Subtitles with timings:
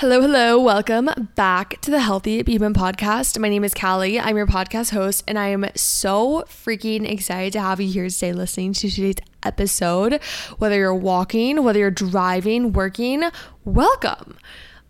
[0.00, 0.60] Hello, hello.
[0.60, 3.36] Welcome back to the Healthy Human podcast.
[3.36, 4.20] My name is Callie.
[4.20, 8.32] I'm your podcast host, and I am so freaking excited to have you here today
[8.32, 10.20] listening to today's episode.
[10.58, 13.24] Whether you're walking, whether you're driving, working,
[13.64, 14.38] welcome.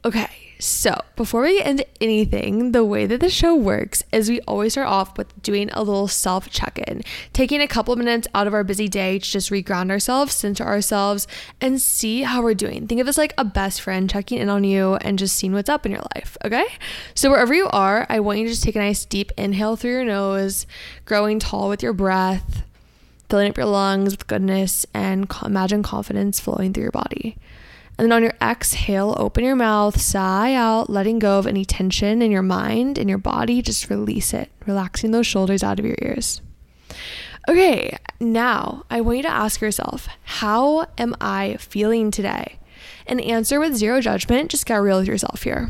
[0.05, 4.41] Okay, so, before we get into anything, the way that the show works is we
[4.41, 8.49] always start off with doing a little self check in, taking a couple minutes out
[8.49, 11.29] of our busy day to just reground ourselves, center ourselves,
[11.61, 12.89] and see how we're doing.
[12.89, 15.69] Think of this like a best friend checking in on you and just seeing what's
[15.69, 16.67] up in your life, okay?
[17.15, 19.93] So, wherever you are, I want you to just take a nice deep inhale through
[19.93, 20.67] your nose,
[21.05, 22.65] growing tall with your breath,
[23.29, 27.37] filling up your lungs with goodness, and imagine confidence flowing through your body.
[27.99, 32.23] And then on your exhale, open your mouth, sigh out, letting go of any tension
[32.23, 33.61] in your mind, in your body.
[33.61, 36.41] Just release it, relaxing those shoulders out of your ears.
[37.49, 42.61] Okay, now I want you to ask yourself, how am I feeling today?
[43.05, 44.51] And answer with zero judgment.
[44.51, 45.69] Just get real with yourself here.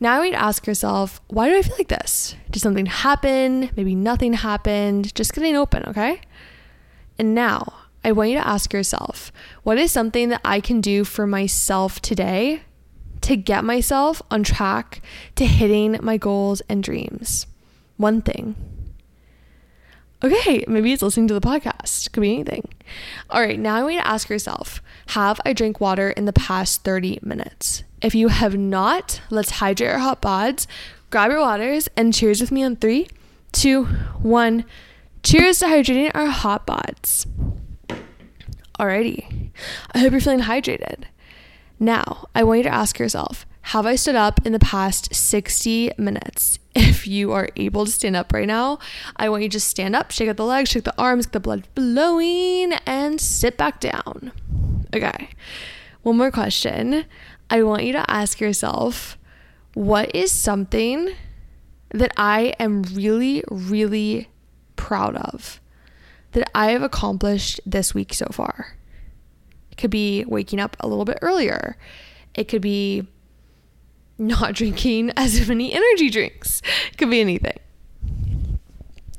[0.00, 2.34] Now I want you to ask yourself, why do I feel like this?
[2.50, 3.70] Did something happen?
[3.76, 5.14] Maybe nothing happened.
[5.14, 6.22] Just getting open, okay?
[7.18, 9.30] And now I want you to ask yourself
[9.62, 12.62] what is something that I can do for myself today
[13.22, 15.02] to get myself on track
[15.36, 17.46] to hitting my goals and dreams?
[17.96, 18.54] One thing.
[20.22, 22.12] Okay, maybe it's listening to the podcast.
[22.12, 22.68] Could be anything.
[23.30, 26.32] All right, now I want you to ask yourself Have I drank water in the
[26.32, 27.84] past 30 minutes?
[28.02, 30.66] If you have not, let's hydrate our hot bods.
[31.10, 33.08] Grab your waters and cheers with me on three,
[33.52, 33.84] two,
[34.20, 34.64] one.
[35.22, 37.26] Cheers to hydrating our hot bods.
[38.80, 39.50] Alrighty.
[39.92, 41.04] I hope you're feeling hydrated.
[41.78, 45.92] Now, I want you to ask yourself Have I stood up in the past 60
[45.98, 46.58] minutes?
[46.74, 48.78] If you are able to stand up right now,
[49.16, 51.32] I want you to just stand up, shake out the legs, shake the arms, get
[51.32, 54.32] the blood flowing, and sit back down.
[54.94, 55.28] Okay.
[56.02, 57.04] One more question.
[57.50, 59.18] I want you to ask yourself
[59.74, 61.14] what is something
[61.90, 64.28] that I am really, really
[64.76, 65.60] proud of?
[66.32, 68.76] That I have accomplished this week so far.
[69.70, 71.76] It could be waking up a little bit earlier.
[72.34, 73.06] It could be
[74.18, 76.62] not drinking as many energy drinks.
[76.92, 77.58] It could be anything.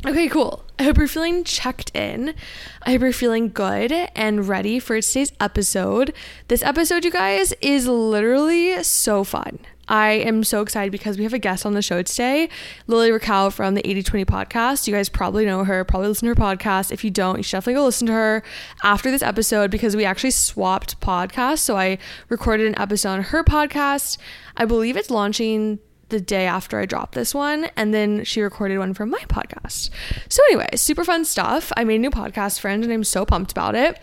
[0.04, 0.66] Okay, cool.
[0.80, 2.34] I hope you're feeling checked in.
[2.82, 6.12] I hope you're feeling good and ready for today's episode.
[6.48, 9.60] This episode, you guys, is literally so fun.
[9.92, 12.48] I am so excited because we have a guest on the show today,
[12.88, 14.88] Lily Rakow from the 8020 podcast.
[14.88, 16.94] You guys probably know her, probably listen to her podcast.
[16.94, 18.42] If you don't, you should definitely go listen to her
[18.84, 21.60] after this episode because we actually swapped podcasts.
[21.60, 21.98] So I
[22.30, 24.18] recorded an episode on her podcast.
[24.56, 28.78] I believe it's launching the day after I dropped this one, and then she recorded
[28.78, 29.90] one from my podcast.
[30.30, 31.72] So, anyway, super fun stuff.
[31.76, 33.98] I made a new podcast friend, and I'm so pumped about it.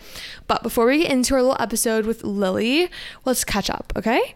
[0.47, 2.89] But before we get into our little episode with Lily,
[3.25, 4.33] let's catch up, okay?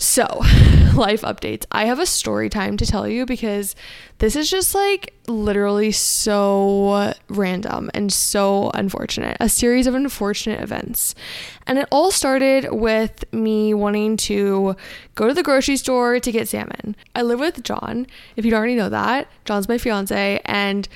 [0.00, 0.24] So,
[0.94, 1.66] life updates.
[1.70, 3.76] I have a story time to tell you because
[4.16, 9.36] this is just like literally so random and so unfortunate.
[9.40, 11.14] A series of unfortunate events.
[11.66, 14.74] And it all started with me wanting to
[15.16, 16.96] go to the grocery store to get salmon.
[17.14, 18.06] I live with John,
[18.36, 19.28] if you don't already know that.
[19.44, 20.88] John's my fiance, and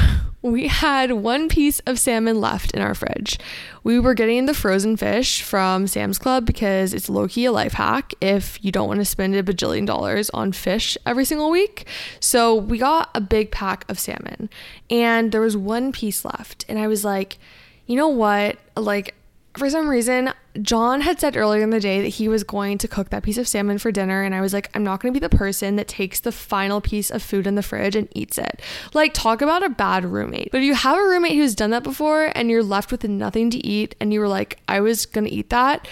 [0.42, 3.38] we had one piece of salmon left in our fridge.
[3.82, 7.74] We were getting the frozen fish from Sam's Club because it's low key a life
[7.74, 11.86] hack if you don't want to spend a bajillion dollars on fish every single week.
[12.20, 14.48] So we got a big pack of salmon
[14.90, 16.64] and there was one piece left.
[16.68, 17.38] And I was like,
[17.86, 18.58] you know what?
[18.76, 19.14] Like,
[19.56, 22.88] for some reason, John had said earlier in the day that he was going to
[22.88, 24.22] cook that piece of salmon for dinner.
[24.22, 26.80] And I was like, I'm not going to be the person that takes the final
[26.80, 28.60] piece of food in the fridge and eats it.
[28.94, 30.50] Like, talk about a bad roommate.
[30.52, 33.50] But if you have a roommate who's done that before and you're left with nothing
[33.50, 35.86] to eat and you were like, I was going to eat that,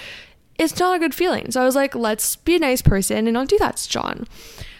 [0.59, 1.51] it's not a good feeling.
[1.51, 4.27] So I was like, let's be a nice person and not do that to John.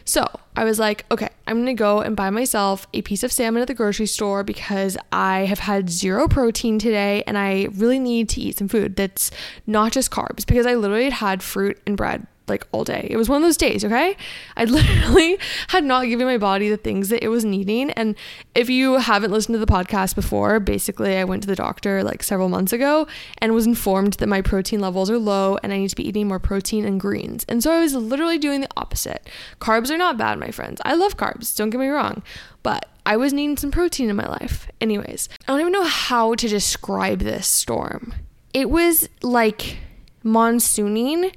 [0.05, 3.63] So I was like, okay, I'm gonna go and buy myself a piece of salmon
[3.63, 8.29] at the grocery store because I have had zero protein today and I really need
[8.31, 9.31] to eat some food that's
[9.67, 13.07] not just carbs because I literally had fruit and bread like all day.
[13.11, 14.17] It was one of those days, okay?
[14.57, 15.39] I literally
[15.69, 17.91] had not given my body the things that it was needing.
[17.93, 18.17] And
[18.55, 22.23] if you haven't listened to the podcast before, basically, I went to the doctor like
[22.23, 23.07] several months ago
[23.39, 26.29] and was informed that my protein levels are low and I need to be eating
[26.29, 27.45] more protein and greens.
[27.49, 29.29] And so I was literally doing the opposite.
[29.61, 30.81] Carbs are not bad, my friends.
[30.85, 32.23] I love carbs, don't get me wrong.
[32.63, 34.69] But I was needing some protein in my life.
[34.81, 38.15] Anyways, I don't even know how to describe this storm.
[38.55, 39.79] It was like
[40.23, 41.33] monsooning,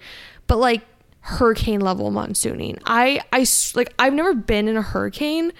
[0.47, 0.81] but like
[1.27, 2.79] hurricane level monsooning.
[2.85, 3.45] I I
[3.75, 5.51] like I've never been in a hurricane,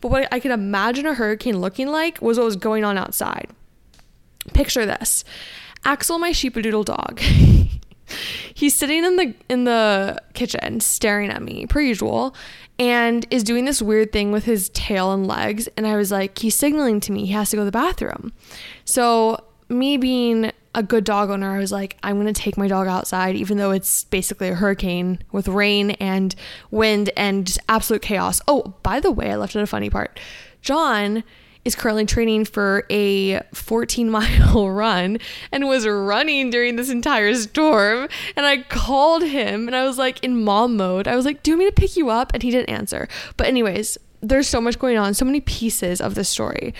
[0.00, 3.48] but what I could imagine a hurricane looking like was what was going on outside.
[4.54, 5.24] Picture this.
[5.84, 7.20] Axel, my sheepadoodle dog.
[8.54, 12.36] He's sitting in the in the kitchen staring at me per usual
[12.78, 16.38] and is doing this weird thing with his tail and legs and I was like
[16.38, 18.32] he's signaling to me he has to go to the bathroom.
[18.84, 22.68] So me being a good dog owner, I was like, I'm going to take my
[22.68, 26.34] dog outside, even though it's basically a hurricane with rain and
[26.70, 28.42] wind and absolute chaos.
[28.46, 30.20] Oh, by the way, I left out a funny part.
[30.60, 31.24] John
[31.64, 35.18] is currently training for a 14 mile run
[35.50, 38.08] and was running during this entire storm.
[38.36, 41.08] And I called him and I was like in mom mode.
[41.08, 42.32] I was like, Do you want me to pick you up?
[42.34, 43.08] And he didn't answer.
[43.38, 46.74] But, anyways, there's so much going on, so many pieces of this story.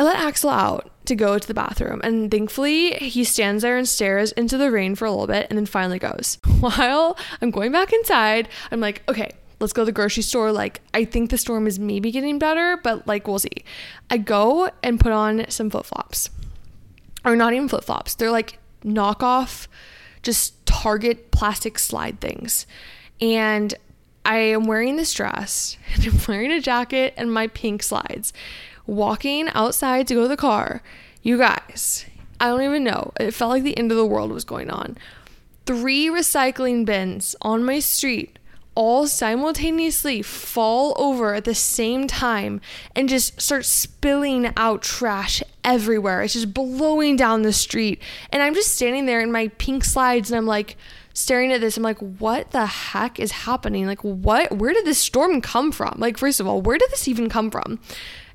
[0.00, 3.86] I let Axel out to go to the bathroom, and thankfully, he stands there and
[3.86, 6.38] stares into the rain for a little bit and then finally goes.
[6.60, 10.52] While I'm going back inside, I'm like, okay, let's go to the grocery store.
[10.52, 13.50] Like, I think the storm is maybe getting better, but like, we'll see.
[14.08, 16.30] I go and put on some flip flops,
[17.22, 19.66] or not even flip flops, they're like knockoff,
[20.22, 22.66] just Target plastic slide things.
[23.20, 23.74] And
[24.24, 28.32] I am wearing this dress, and I'm wearing a jacket and my pink slides
[28.86, 30.82] walking outside to go to the car.
[31.22, 32.06] You guys,
[32.40, 33.12] I don't even know.
[33.20, 34.96] It felt like the end of the world was going on.
[35.66, 38.38] Three recycling bins on my street
[38.74, 42.60] all simultaneously fall over at the same time
[42.94, 46.22] and just start spilling out trash everywhere.
[46.22, 48.00] It's just blowing down the street.
[48.30, 50.76] And I'm just standing there in my pink slides and I'm like,
[51.12, 54.96] staring at this i'm like what the heck is happening like what where did this
[54.96, 57.80] storm come from like first of all where did this even come from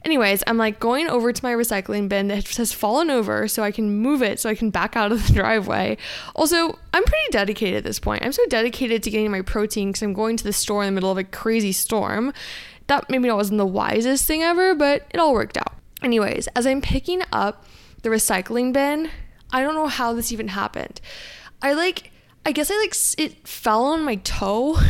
[0.05, 3.71] Anyways, I'm like going over to my recycling bin that has fallen over so I
[3.71, 5.97] can move it so I can back out of the driveway.
[6.35, 8.23] Also, I'm pretty dedicated at this point.
[8.23, 10.91] I'm so dedicated to getting my protein because I'm going to the store in the
[10.91, 12.33] middle of a crazy storm.
[12.85, 15.73] That maybe not wasn't the wisest thing ever, but it all worked out.
[16.03, 17.65] Anyways, as I'm picking up
[18.03, 19.09] the recycling bin,
[19.51, 21.01] I don't know how this even happened.
[21.63, 22.11] I like,
[22.45, 24.77] I guess I like, it fell on my toe.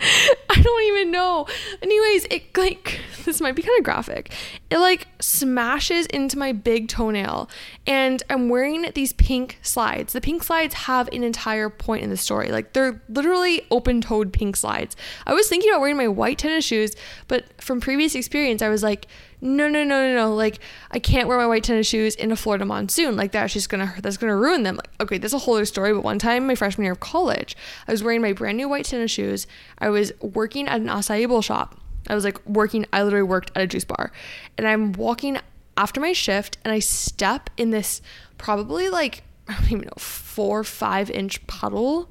[0.50, 1.46] I don't even know.
[1.82, 4.32] Anyways, it like this might be kind of graphic.
[4.70, 7.50] It like smashes into my big toenail
[7.86, 10.12] and I'm wearing these pink slides.
[10.12, 12.50] The pink slides have an entire point in the story.
[12.50, 14.96] Like they're literally open-toed pink slides.
[15.26, 16.94] I was thinking about wearing my white tennis shoes,
[17.28, 19.06] but from previous experience I was like
[19.40, 20.34] no, no, no, no, no.
[20.34, 20.58] Like,
[20.90, 23.16] I can't wear my white tennis shoes in a Florida monsoon.
[23.16, 24.76] Like, that's just gonna, that's gonna ruin them.
[24.76, 25.92] Like, okay, that's a whole other story.
[25.92, 27.56] But one time, my freshman year of college,
[27.88, 29.46] I was wearing my brand new white tennis shoes.
[29.78, 31.80] I was working at an acai bowl shop.
[32.08, 34.12] I was like working, I literally worked at a juice bar.
[34.58, 35.38] And I'm walking
[35.76, 38.02] after my shift, and I step in this
[38.36, 42.10] probably like, I don't even know, four, five inch puddle,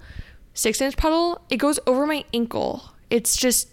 [0.54, 1.42] six inch puddle.
[1.50, 2.94] It goes over my ankle.
[3.10, 3.70] It's just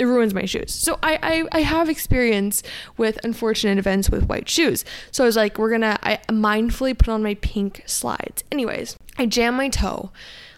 [0.00, 0.72] it ruins my shoes.
[0.72, 2.62] So I, I, I have experience
[2.96, 4.82] with unfortunate events with white shoes.
[5.10, 8.42] So I was like, we're gonna I mindfully put on my pink slides.
[8.50, 10.10] Anyways, I jam my toe,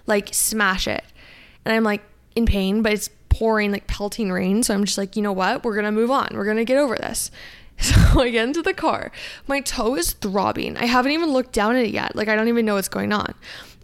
[0.07, 1.03] like smash it,
[1.65, 2.03] and I'm like
[2.37, 4.63] in pain, but it's pouring like pelting rain.
[4.63, 5.65] So I'm just like, you know what?
[5.65, 6.29] We're gonna move on.
[6.35, 7.31] We're gonna get over this.
[7.83, 9.11] So I get into the car.
[9.49, 10.77] My toe is throbbing.
[10.77, 12.15] I haven't even looked down at it yet.
[12.15, 13.35] Like I don't even know what's going on.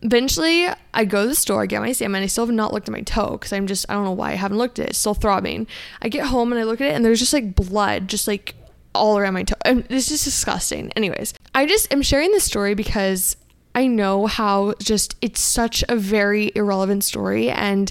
[0.02, 2.23] Eventually, I go to the store, get my salmon.
[2.23, 4.33] I still have not looked at my toe because I'm just, I don't know why
[4.33, 4.90] I haven't looked at it.
[4.90, 5.67] It's still throbbing.
[6.02, 8.55] I get home and I look at it and there's just like blood, just like
[8.95, 9.57] all around my toe.
[9.64, 10.93] And it's just disgusting.
[10.93, 13.37] Anyways, I just am sharing this story because
[13.75, 17.50] I know how just it's such a very irrelevant story.
[17.50, 17.90] And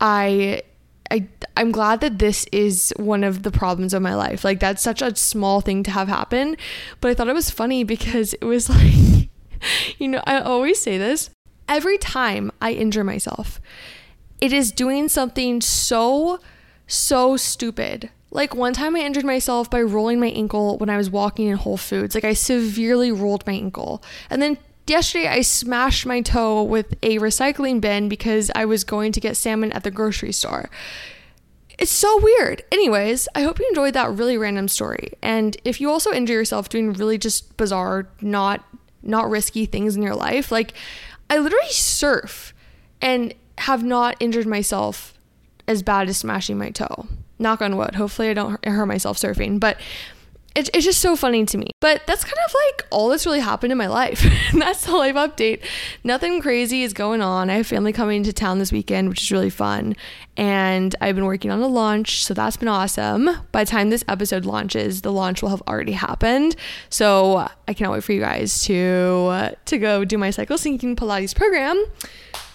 [0.00, 0.62] I
[1.10, 4.44] I I'm glad that this is one of the problems of my life.
[4.44, 6.56] Like that's such a small thing to have happen,
[7.00, 9.28] but I thought it was funny because it was like
[9.98, 11.30] you know, I always say this
[11.70, 13.60] every time I injure myself,
[14.40, 16.40] it is doing something so,
[16.86, 18.10] so stupid.
[18.30, 21.56] Like one time I injured myself by rolling my ankle when I was walking in
[21.56, 22.14] Whole Foods.
[22.14, 24.02] Like I severely rolled my ankle.
[24.28, 29.12] And then yesterday I smashed my toe with a recycling bin because I was going
[29.12, 30.70] to get salmon at the grocery store.
[31.78, 32.62] It's so weird.
[32.70, 35.12] Anyways, I hope you enjoyed that really random story.
[35.22, 38.64] And if you also injure yourself doing really just bizarre, not
[39.02, 40.74] not risky things in your life, like
[41.30, 42.52] I literally surf
[43.00, 45.14] and have not injured myself
[45.68, 47.06] as bad as smashing my toe.
[47.38, 47.94] Knock on wood.
[47.94, 49.78] Hopefully I don't hurt myself surfing, but
[50.54, 51.70] it's, it's just so funny to me.
[51.80, 54.24] But that's kind of like all that's really happened in my life.
[54.54, 55.64] that's the life update.
[56.04, 57.50] Nothing crazy is going on.
[57.50, 59.94] I have family coming to town this weekend, which is really fun.
[60.36, 63.30] And I've been working on a launch, so that's been awesome.
[63.52, 66.56] By the time this episode launches, the launch will have already happened.
[66.88, 71.34] So I cannot wait for you guys to to go do my cycle syncing Pilates
[71.34, 71.84] program.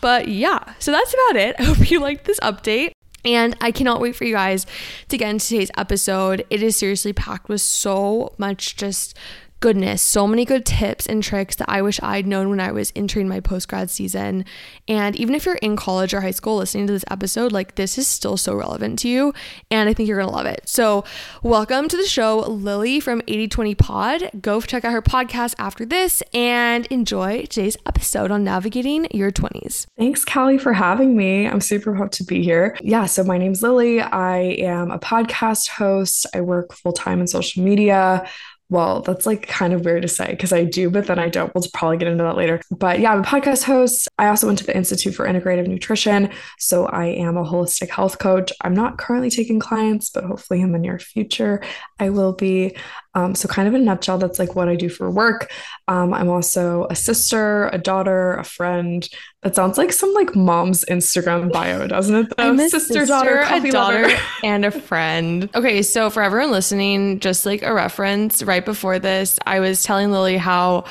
[0.01, 1.55] But yeah, so that's about it.
[1.59, 2.91] I hope you liked this update.
[3.25, 4.65] And I cannot wait for you guys
[5.09, 6.45] to get into today's episode.
[6.49, 9.17] It is seriously packed with so much just
[9.59, 12.91] goodness, so many good tips and tricks that I wish I'd known when I was
[12.95, 14.45] entering my post grad season.
[14.87, 17.97] And even if you're in college or high school listening to this episode, like this
[17.97, 19.33] is still so relevant to you.
[19.71, 20.67] And I think you're going to love it.
[20.67, 21.03] So,
[21.41, 24.29] welcome to the show, Lily from 8020 Pod.
[24.41, 29.87] Go check out her podcast after this and enjoy today's episode on navigating your 20s.
[29.97, 31.47] Thanks, Callie, for having me.
[31.47, 32.77] I'm super pumped to be here.
[32.81, 34.01] Yeah, so my name's Lily.
[34.01, 38.27] I am a podcast host, I work full time in social media
[38.69, 41.53] well, that's like kind of weird to say because I do, but then I don't.
[41.53, 42.59] We'll probably get into that later.
[42.71, 44.07] But yeah, I'm a podcast host.
[44.17, 46.31] I also went to the Institute for Integrative Nutrition.
[46.57, 48.51] So I am a holistic health coach.
[48.61, 51.61] I'm not currently taking clients, but hopefully in the near future,
[51.99, 52.75] I will be.
[53.15, 55.51] Um, so, kind of in a nutshell, that's like what I do for work.
[55.87, 59.07] Um, I'm also a sister, a daughter, a friend.
[59.41, 62.35] That sounds like some like mom's Instagram bio, doesn't it?
[62.35, 62.43] Though?
[62.43, 64.09] I'm a sister, sister daughter, a daughter,
[64.43, 65.49] and a friend.
[65.55, 70.11] Okay, so for everyone listening, just like a reference, right before this, I was telling
[70.11, 70.85] Lily how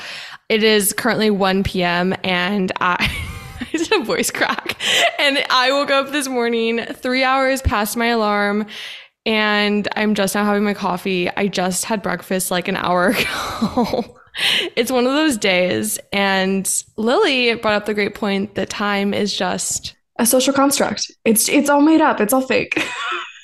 [0.49, 2.15] it is currently 1 p.m.
[2.23, 3.11] and I.
[3.61, 4.75] I did a voice crack.
[5.17, 8.67] And I woke up this morning three hours past my alarm
[9.25, 11.29] and I'm just now having my coffee.
[11.29, 14.17] I just had breakfast like an hour ago.
[14.75, 15.99] it's one of those days.
[16.13, 21.11] And Lily brought up the great point that time is just a social construct.
[21.25, 22.21] It's it's all made up.
[22.21, 22.73] It's all fake.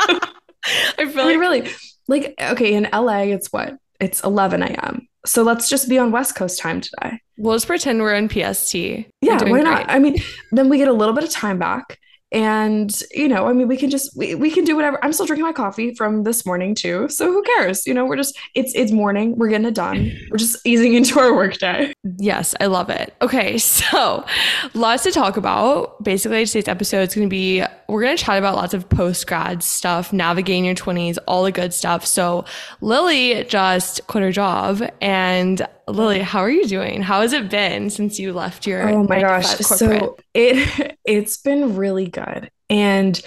[0.01, 1.69] I feel I mean, really
[2.07, 3.75] like okay, in LA it's what?
[3.99, 5.07] It's 11 a.m.
[5.25, 7.19] So let's just be on West Coast time today.
[7.37, 8.75] We'll just pretend we're in PST.
[9.21, 9.85] Yeah, why not?
[9.85, 9.95] Great.
[9.95, 10.17] I mean,
[10.51, 11.99] then we get a little bit of time back
[12.31, 15.03] and you know i mean we can just we, we can do whatever.
[15.03, 17.85] I'm still drinking my coffee from this morning too so who cares?
[17.85, 20.11] You know we're just it's it's morning we're getting it done.
[20.29, 23.15] We're just easing into our workday yes i love it.
[23.21, 24.25] Okay so
[24.73, 26.03] lots to talk about.
[26.03, 29.27] Basically today's episode is going to be we're going to chat about lots of post
[29.27, 32.05] grad stuff navigating your 20s all the good stuff.
[32.05, 32.45] So
[32.79, 37.01] lily just quit her job and Lily, how are you doing?
[37.01, 39.45] How has it been since you left your Oh my gosh.
[39.57, 42.49] So it it's been really good.
[42.69, 43.21] And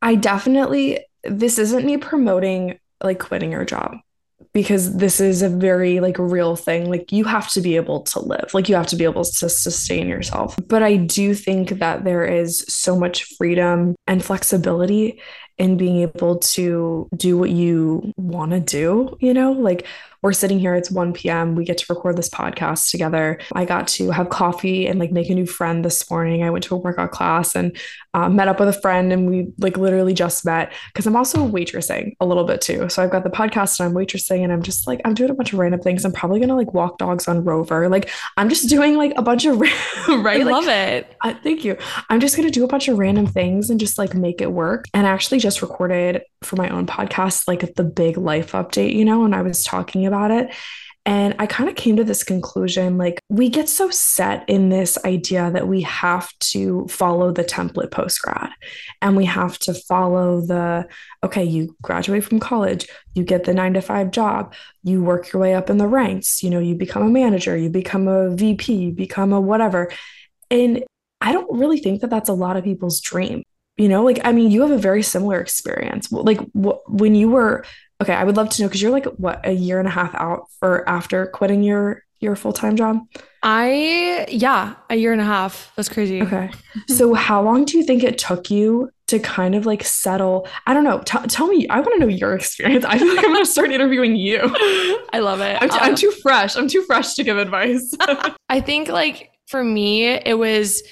[0.00, 3.98] I definitely this isn't me promoting like quitting your job
[4.52, 8.20] because this is a very like real thing like you have to be able to
[8.20, 12.04] live like you have to be able to sustain yourself but i do think that
[12.04, 15.20] there is so much freedom and flexibility
[15.58, 19.86] in being able to do what you want to do you know like
[20.22, 21.56] we're sitting here, it's 1 p.m.
[21.56, 23.40] We get to record this podcast together.
[23.52, 26.44] I got to have coffee and like make a new friend this morning.
[26.44, 27.76] I went to a workout class and
[28.14, 31.46] uh, met up with a friend and we like literally just met because I'm also
[31.46, 32.88] waitressing a little bit too.
[32.88, 35.34] So I've got the podcast and I'm waitressing and I'm just like, I'm doing a
[35.34, 36.04] bunch of random things.
[36.04, 37.88] I'm probably going to like walk dogs on Rover.
[37.88, 39.60] Like I'm just doing like a bunch of,
[40.08, 40.40] right?
[40.40, 41.16] I love it.
[41.22, 41.76] Uh, thank you.
[42.10, 44.52] I'm just going to do a bunch of random things and just like make it
[44.52, 44.86] work.
[44.94, 49.04] And I actually just recorded for my own podcast, like the big life update, you
[49.04, 50.52] know, and I was talking about it.
[51.04, 54.96] And I kind of came to this conclusion like, we get so set in this
[55.04, 58.50] idea that we have to follow the template post grad
[59.00, 60.86] and we have to follow the,
[61.24, 65.42] okay, you graduate from college, you get the nine to five job, you work your
[65.42, 68.72] way up in the ranks, you know, you become a manager, you become a VP,
[68.72, 69.90] you become a whatever.
[70.52, 70.84] And
[71.20, 73.42] I don't really think that that's a lot of people's dream.
[73.76, 76.12] You know, like, I mean, you have a very similar experience.
[76.12, 77.64] Like, wh- when you were
[78.02, 80.12] Okay, I would love to know because you're like what a year and a half
[80.16, 82.98] out or after quitting your your full time job.
[83.44, 85.72] I yeah, a year and a half.
[85.76, 86.20] That's crazy.
[86.20, 86.50] Okay,
[86.88, 90.48] so how long do you think it took you to kind of like settle?
[90.66, 90.98] I don't know.
[91.04, 91.68] T- tell me.
[91.68, 92.84] I want to know your experience.
[92.84, 94.40] I feel like I'm going to start interviewing you.
[95.12, 95.56] I love it.
[95.60, 96.56] I'm, t- um, I'm too fresh.
[96.56, 97.94] I'm too fresh to give advice.
[98.48, 100.82] I think like for me, it was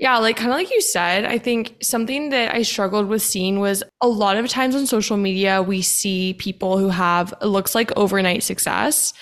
[0.00, 3.60] yeah, like kind of like you said, I think something that I struggled with seeing
[3.60, 7.92] was a lot of times on social media, we see people who have, looks like
[7.98, 9.12] overnight success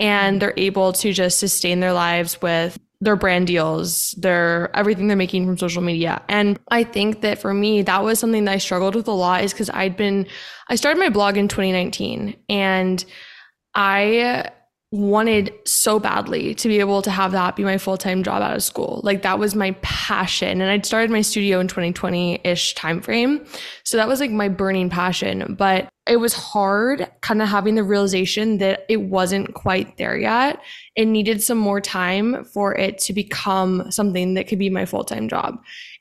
[0.00, 5.16] and they're able to just sustain their lives with their brand deals, their everything they're
[5.16, 6.20] making from social media.
[6.28, 9.44] And I think that for me, that was something that I struggled with a lot
[9.44, 10.26] is because I'd been,
[10.68, 13.04] I started my blog in 2019 and
[13.76, 14.50] I
[14.94, 18.62] wanted so badly to be able to have that be my full-time job out of
[18.62, 19.00] school.
[19.02, 20.60] Like that was my passion.
[20.60, 23.44] And I'd started my studio in 2020-ish timeframe.
[23.82, 25.56] So that was like my burning passion.
[25.58, 30.60] But it was hard kind of having the realization that it wasn't quite there yet.
[30.94, 35.28] It needed some more time for it to become something that could be my full-time
[35.28, 35.56] job.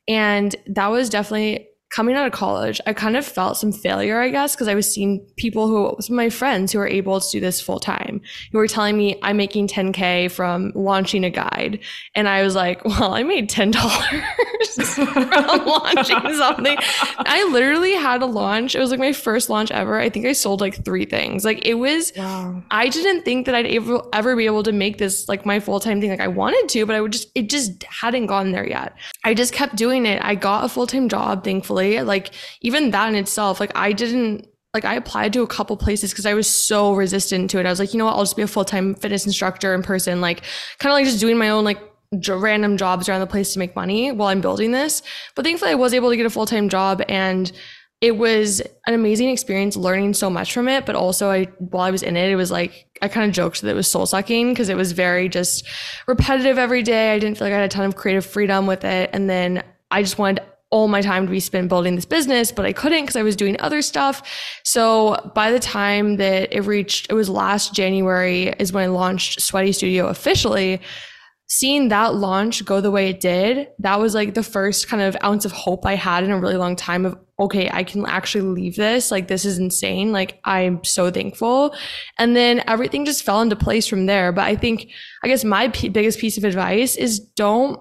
[0.08, 4.30] And that was definitely coming out of college, I kind of felt some failure, I
[4.30, 7.30] guess, because I was seeing people who, some of my friends who are able to
[7.32, 8.20] do this full time,
[8.52, 11.80] who were telling me I'm making 10K from launching a guide.
[12.16, 13.76] And I was like, well, I made $10
[14.96, 16.78] from launching something.
[17.20, 18.74] I literally had a launch.
[18.74, 20.00] It was like my first launch ever.
[20.00, 21.46] I think I sold like three things.
[21.46, 22.64] Like it was, wow.
[22.72, 25.80] I didn't think that I'd ever, ever be able to make this like my full
[25.80, 26.10] time thing.
[26.10, 28.96] Like I wanted to, but I would just, it just hadn't gone there yet.
[29.24, 30.24] I just kept doing it.
[30.24, 34.48] I got a full time job, thankfully like even that in itself, like I didn't
[34.74, 37.65] like I applied to a couple places because I was so resistant to it.
[37.65, 39.84] I was like, you know what, I'll just be a full time fitness instructor in
[39.84, 40.42] person, like
[40.80, 41.80] kind of like just doing my own like
[42.27, 45.01] random jobs around the place to make money while I'm building this.
[45.36, 47.51] But thankfully, I was able to get a full time job and
[48.03, 51.89] it was an amazing experience learning so much from it but also i while i
[51.89, 54.50] was in it it was like i kind of joked that it was soul sucking
[54.50, 55.65] because it was very just
[56.05, 58.83] repetitive every day i didn't feel like i had a ton of creative freedom with
[58.83, 62.51] it and then i just wanted all my time to be spent building this business,
[62.51, 64.24] but I couldn't because I was doing other stuff.
[64.63, 69.39] So by the time that it reached, it was last January is when I launched
[69.39, 70.81] Sweaty Studio officially.
[71.48, 75.16] Seeing that launch go the way it did, that was like the first kind of
[75.24, 78.46] ounce of hope I had in a really long time of, okay, I can actually
[78.62, 79.12] leave this.
[79.12, 80.12] Like, this is insane.
[80.12, 81.76] Like, I'm so thankful.
[82.18, 84.32] And then everything just fell into place from there.
[84.32, 84.90] But I think,
[85.24, 87.80] I guess my p- biggest piece of advice is don't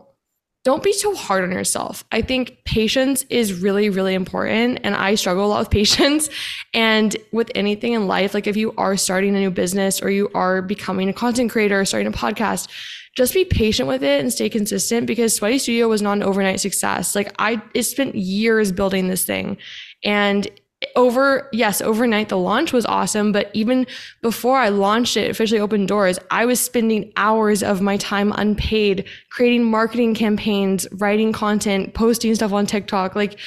[0.64, 2.04] don't be too hard on yourself.
[2.12, 4.78] I think patience is really, really important.
[4.85, 6.28] And I struggle a lot with patience.
[6.72, 10.31] And with anything in life, like if you are starting a new business or you
[10.35, 12.68] are becoming a content creator starting a podcast,
[13.14, 16.61] just be patient with it and stay consistent because Sweaty Studio was not an overnight
[16.61, 17.14] success.
[17.14, 19.59] Like I, it spent years building this thing.
[20.03, 20.48] And
[20.96, 23.87] over yes overnight the launch was awesome but even
[24.20, 29.07] before i launched it officially opened doors i was spending hours of my time unpaid
[29.31, 33.38] creating marketing campaigns writing content posting stuff on tiktok like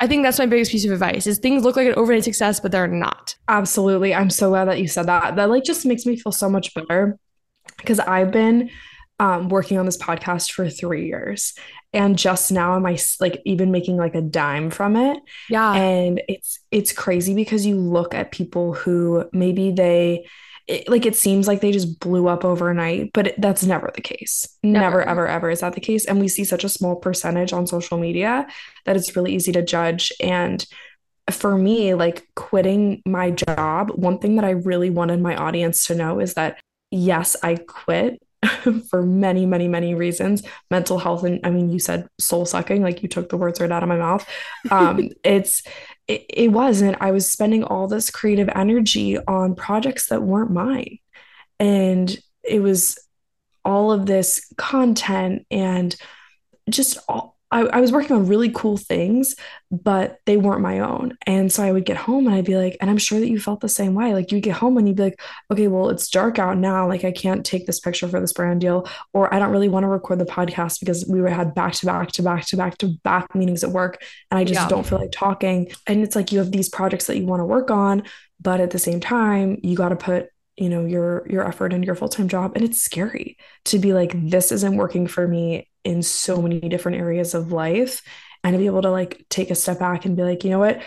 [0.00, 2.58] i think that's my biggest piece of advice is things look like an overnight success
[2.58, 6.04] but they're not absolutely i'm so glad that you said that that like just makes
[6.04, 7.16] me feel so much better
[7.78, 8.68] because i've been
[9.22, 11.54] um, working on this podcast for three years.
[11.92, 15.18] And just now am i like even making like a dime from it.
[15.48, 15.74] Yeah.
[15.74, 20.26] And it's it's crazy because you look at people who maybe they
[20.66, 24.00] it, like it seems like they just blew up overnight but it, that's never the
[24.00, 24.48] case.
[24.64, 24.80] Never.
[24.80, 26.04] never ever ever is that the case.
[26.04, 28.48] And we see such a small percentage on social media
[28.86, 30.12] that it's really easy to judge.
[30.20, 30.66] And
[31.30, 35.94] for me like quitting my job one thing that i really wanted my audience to
[35.94, 36.58] know is that
[36.90, 38.20] yes i quit
[38.90, 40.42] for many, many, many reasons.
[40.70, 43.70] Mental health, and I mean, you said soul sucking, like you took the words right
[43.70, 44.26] out of my mouth.
[44.70, 45.62] Um, it's
[46.08, 46.96] it, it wasn't.
[47.00, 50.98] I was spending all this creative energy on projects that weren't mine,
[51.60, 52.98] and it was
[53.64, 55.94] all of this content and
[56.68, 59.36] just all I, I was working on really cool things,
[59.70, 61.18] but they weren't my own.
[61.26, 63.38] And so I would get home and I'd be like, and I'm sure that you
[63.38, 64.14] felt the same way.
[64.14, 66.88] Like you get home and you'd be like, okay, well, it's dark out now.
[66.88, 69.84] Like I can't take this picture for this brand deal, or I don't really want
[69.84, 72.78] to record the podcast because we were had back to back to back to back
[72.78, 74.02] to back meetings at work.
[74.30, 74.68] And I just yeah.
[74.68, 75.70] don't feel like talking.
[75.86, 78.04] And it's like you have these projects that you want to work on,
[78.40, 81.84] but at the same time, you got to put you know your your effort and
[81.84, 86.02] your full-time job and it's scary to be like this isn't working for me in
[86.02, 88.02] so many different areas of life
[88.44, 90.58] and to be able to like take a step back and be like you know
[90.58, 90.82] what?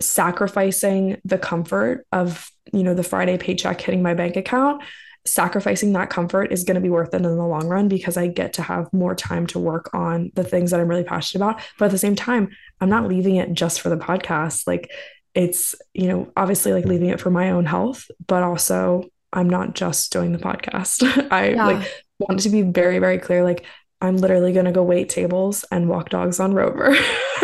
[0.00, 4.82] Sacrificing the comfort of you know the friday paycheck hitting my bank account
[5.26, 8.26] sacrificing that comfort is going to be worth it in the long run because i
[8.26, 11.60] get to have more time to work on the things that i'm really passionate about.
[11.78, 12.48] But at the same time
[12.80, 14.66] i'm not leaving it just for the podcast.
[14.66, 14.90] Like
[15.34, 19.74] it's you know obviously like leaving it for my own health but also i'm not
[19.74, 21.02] just doing the podcast.
[21.30, 21.66] I yeah.
[21.66, 23.66] like want to be very very clear like
[24.00, 26.96] i'm literally going to go wait tables and walk dogs on rover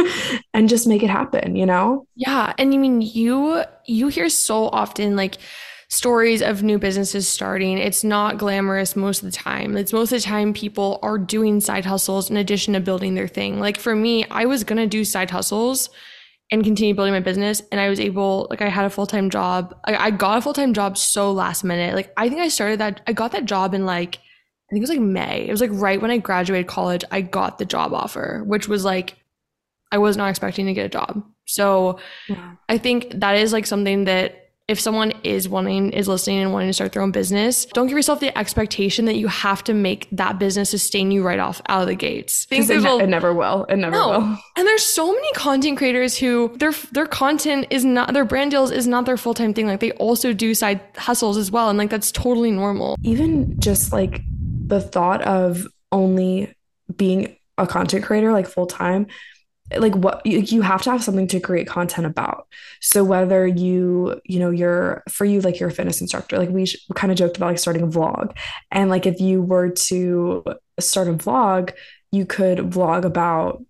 [0.54, 4.68] and just make it happen you know yeah and you mean you you hear so
[4.68, 5.36] often like
[5.88, 7.78] stories of new businesses starting.
[7.78, 9.76] It's not glamorous most of the time.
[9.76, 13.28] It's most of the time people are doing side hustles in addition to building their
[13.28, 13.60] thing.
[13.60, 15.90] Like for me, I was going to do side hustles
[16.50, 17.62] and continue building my business.
[17.70, 19.74] And I was able, like, I had a full time job.
[19.84, 21.94] I, I got a full time job so last minute.
[21.94, 24.18] Like, I think I started that, I got that job in like
[24.68, 25.46] I think it was like May.
[25.46, 28.84] It was like right when I graduated college, I got the job offer, which was
[28.84, 29.16] like
[29.92, 31.24] I was not expecting to get a job.
[31.44, 32.56] So yeah.
[32.68, 36.68] I think that is like something that if someone is wanting is listening and wanting
[36.68, 40.08] to start their own business don't give yourself the expectation that you have to make
[40.10, 43.64] that business sustain you right off out of the gates it, ne- it, never will
[43.66, 44.08] it never no.
[44.08, 48.50] will and there's so many content creators who their their content is not their brand
[48.50, 51.78] deals is not their full-time thing like they also do side hustles as well and
[51.78, 54.22] like that's totally normal even just like
[54.68, 56.54] the thought of only
[56.94, 59.06] being a content creator like full-time
[59.76, 62.46] like what you, you have to have something to create content about.
[62.80, 66.66] So whether you you know you're for you like you're a fitness instructor like we
[66.94, 68.36] kind of joked about like starting a vlog.
[68.70, 70.44] And like if you were to
[70.78, 71.72] start a vlog
[72.12, 73.62] you could vlog about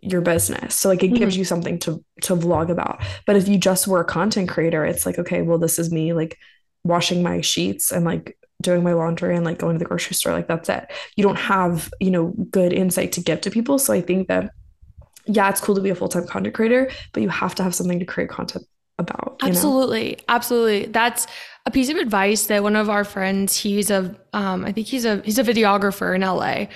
[0.00, 0.74] your business.
[0.74, 1.16] So like it mm-hmm.
[1.16, 3.02] gives you something to to vlog about.
[3.26, 6.12] But if you just were a content creator it's like okay well this is me
[6.12, 6.38] like
[6.84, 10.32] washing my sheets and like doing my laundry and like going to the grocery store
[10.32, 13.92] like that's it you don't have you know good insight to give to people so
[13.92, 14.50] i think that
[15.26, 17.74] yeah, it's cool to be a full time content creator, but you have to have
[17.74, 18.66] something to create content
[18.98, 19.38] about.
[19.42, 20.12] Absolutely.
[20.12, 20.24] Know?
[20.28, 20.86] Absolutely.
[20.86, 21.26] That's
[21.66, 25.04] a piece of advice that one of our friends, he's a, um, I think he's
[25.04, 26.66] a, he's a videographer in LA.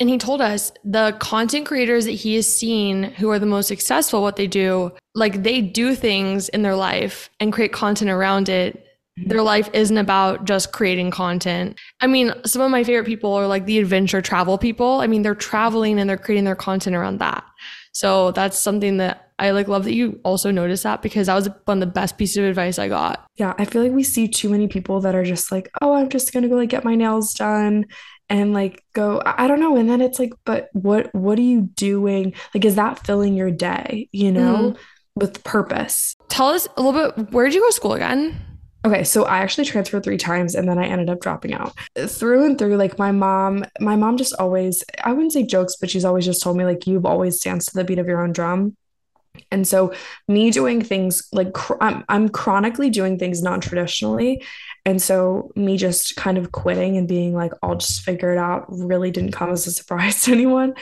[0.00, 3.66] And he told us the content creators that he has seen who are the most
[3.66, 8.48] successful, what they do, like they do things in their life and create content around
[8.48, 8.84] it
[9.26, 11.78] their life isn't about just creating content.
[12.00, 15.00] I mean, some of my favorite people are like the adventure travel people.
[15.00, 17.44] I mean, they're traveling and they're creating their content around that.
[17.92, 21.48] So that's something that I like love that you also noticed that because that was
[21.64, 23.26] one of the best pieces of advice I got.
[23.36, 26.08] Yeah, I feel like we see too many people that are just like, "Oh, I'm
[26.08, 27.86] just going to go like get my nails done."
[28.30, 31.62] and like go I don't know and then it's like but what what are you
[31.62, 34.76] doing like is that filling your day you know mm.
[35.14, 38.38] with purpose tell us a little bit where did you go to school again
[38.84, 41.74] Okay, so I actually transferred three times and then I ended up dropping out.
[41.96, 45.90] Through and through, like my mom, my mom just always, I wouldn't say jokes, but
[45.90, 48.32] she's always just told me, like, you've always danced to the beat of your own
[48.32, 48.76] drum.
[49.50, 49.92] And so,
[50.26, 54.42] me doing things like cr- I'm, I'm chronically doing things non traditionally.
[54.84, 58.66] And so, me just kind of quitting and being like, I'll just figure it out
[58.68, 60.74] really didn't come as a surprise to anyone.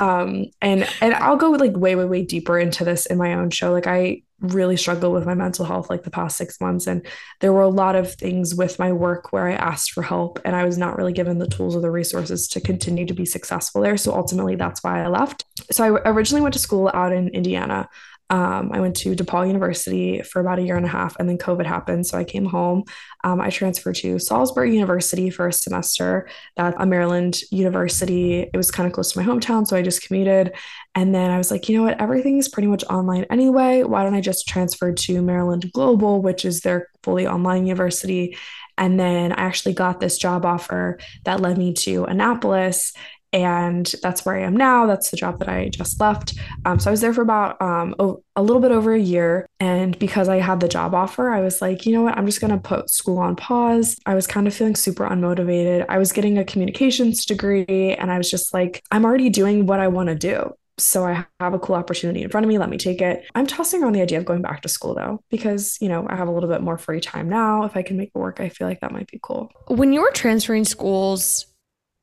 [0.00, 3.50] um, and and I'll go like way, way, way deeper into this in my own
[3.50, 3.72] show.
[3.72, 6.86] Like, I really struggled with my mental health like the past six months.
[6.86, 7.06] And
[7.40, 10.56] there were a lot of things with my work where I asked for help and
[10.56, 13.82] I was not really given the tools or the resources to continue to be successful
[13.82, 13.96] there.
[13.96, 15.44] So ultimately, that's why I left.
[15.70, 17.88] So I originally went to school out in Indiana.
[18.30, 21.36] Um, I went to DePauw University for about a year and a half, and then
[21.36, 22.06] COVID happened.
[22.06, 22.84] So I came home.
[23.24, 26.28] Um, I transferred to Salisbury University for a semester.
[26.56, 28.40] That's a Maryland university.
[28.40, 29.66] It was kind of close to my hometown.
[29.66, 30.54] So I just commuted.
[30.94, 32.00] And then I was like, you know what?
[32.00, 33.82] Everything's pretty much online anyway.
[33.82, 38.36] Why don't I just transfer to Maryland Global, which is their fully online university?
[38.78, 42.94] And then I actually got this job offer that led me to Annapolis
[43.32, 44.86] and that's where I am now.
[44.86, 46.34] That's the job that I just left.
[46.64, 47.94] Um, so I was there for about um,
[48.36, 49.46] a little bit over a year.
[49.60, 52.16] And because I had the job offer, I was like, you know what?
[52.16, 53.98] I'm just going to put school on pause.
[54.06, 55.86] I was kind of feeling super unmotivated.
[55.88, 59.80] I was getting a communications degree, and I was just like, I'm already doing what
[59.80, 60.52] I want to do.
[60.78, 62.56] So I have a cool opportunity in front of me.
[62.56, 63.22] Let me take it.
[63.34, 66.16] I'm tossing around the idea of going back to school though, because, you know, I
[66.16, 67.64] have a little bit more free time now.
[67.64, 69.52] If I can make it work, I feel like that might be cool.
[69.68, 71.44] When you were transferring schools,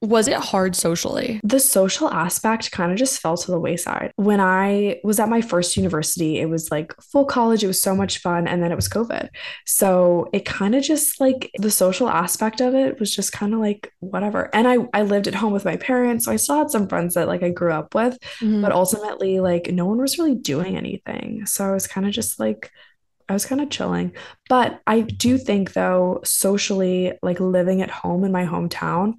[0.01, 1.39] was it hard socially?
[1.43, 4.12] The social aspect kind of just fell to the wayside.
[4.15, 7.95] When I was at my first university, it was like full college, it was so
[7.95, 9.29] much fun, and then it was COVID.
[9.65, 13.60] So it kind of just like the social aspect of it was just kind of
[13.60, 14.53] like whatever.
[14.53, 17.15] And I I lived at home with my parents, so I still had some friends
[17.15, 18.62] that like I grew up with, mm-hmm.
[18.62, 21.47] but ultimately like no one was really doing anything.
[21.47, 22.69] So I was kind of just like
[23.29, 24.15] I was kind of chilling.
[24.47, 29.15] But I do think though, socially, like living at home in my hometown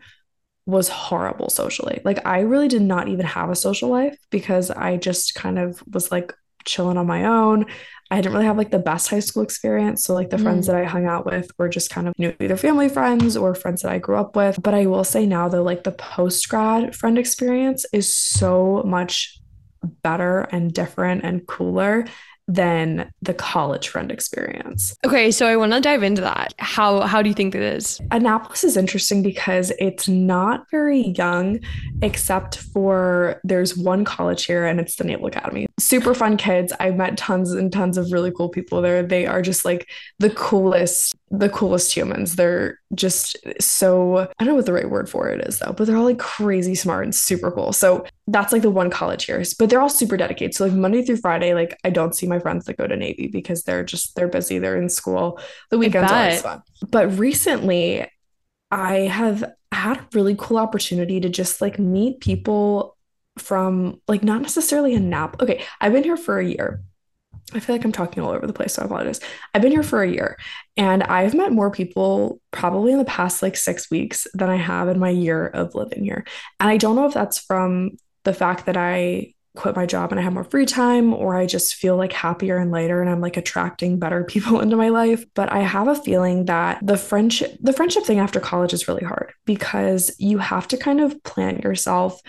[0.68, 1.98] was horrible socially.
[2.04, 5.82] Like I really did not even have a social life because I just kind of
[5.90, 6.34] was like
[6.66, 7.64] chilling on my own.
[8.10, 10.04] I didn't really have like the best high school experience.
[10.04, 10.42] So like the mm.
[10.42, 13.34] friends that I hung out with were just kind of you know, either family friends
[13.34, 14.62] or friends that I grew up with.
[14.62, 19.40] But I will say now though, like the post grad friend experience is so much
[20.02, 22.04] better and different and cooler
[22.48, 24.96] than the college friend experience.
[25.04, 26.54] Okay, so I want to dive into that.
[26.58, 28.00] How how do you think it is?
[28.10, 31.60] Annapolis is interesting because it's not very young
[32.00, 35.66] except for there's one college here and it's the Naval Academy.
[35.78, 36.72] Super fun kids.
[36.80, 39.02] I've met tons and tons of really cool people there.
[39.02, 42.36] They are just like the coolest the coolest humans.
[42.36, 45.86] They're just so I don't know what the right word for it is though, but
[45.86, 47.72] they're all like crazy smart and super cool.
[47.72, 50.54] So that's like the one college years, but they're all super dedicated.
[50.54, 53.28] So like Monday through Friday, like I don't see my friends that go to Navy
[53.28, 55.40] because they're just they're busy, they're in school.
[55.70, 56.62] The weekends are always fun.
[56.90, 58.06] But recently
[58.70, 62.96] I have had a really cool opportunity to just like meet people
[63.38, 65.40] from like not necessarily a nap.
[65.40, 66.82] Okay, I've been here for a year.
[67.54, 69.20] I feel like I'm talking all over the place, so I apologize.
[69.54, 70.36] I've been here for a year
[70.76, 74.88] and I've met more people probably in the past like six weeks than I have
[74.88, 76.24] in my year of living here.
[76.60, 77.92] And I don't know if that's from
[78.24, 81.44] the fact that I quit my job and I have more free time, or I
[81.44, 85.24] just feel like happier and lighter and I'm like attracting better people into my life.
[85.34, 89.04] But I have a feeling that the friendship, the friendship thing after college is really
[89.04, 92.20] hard because you have to kind of plant yourself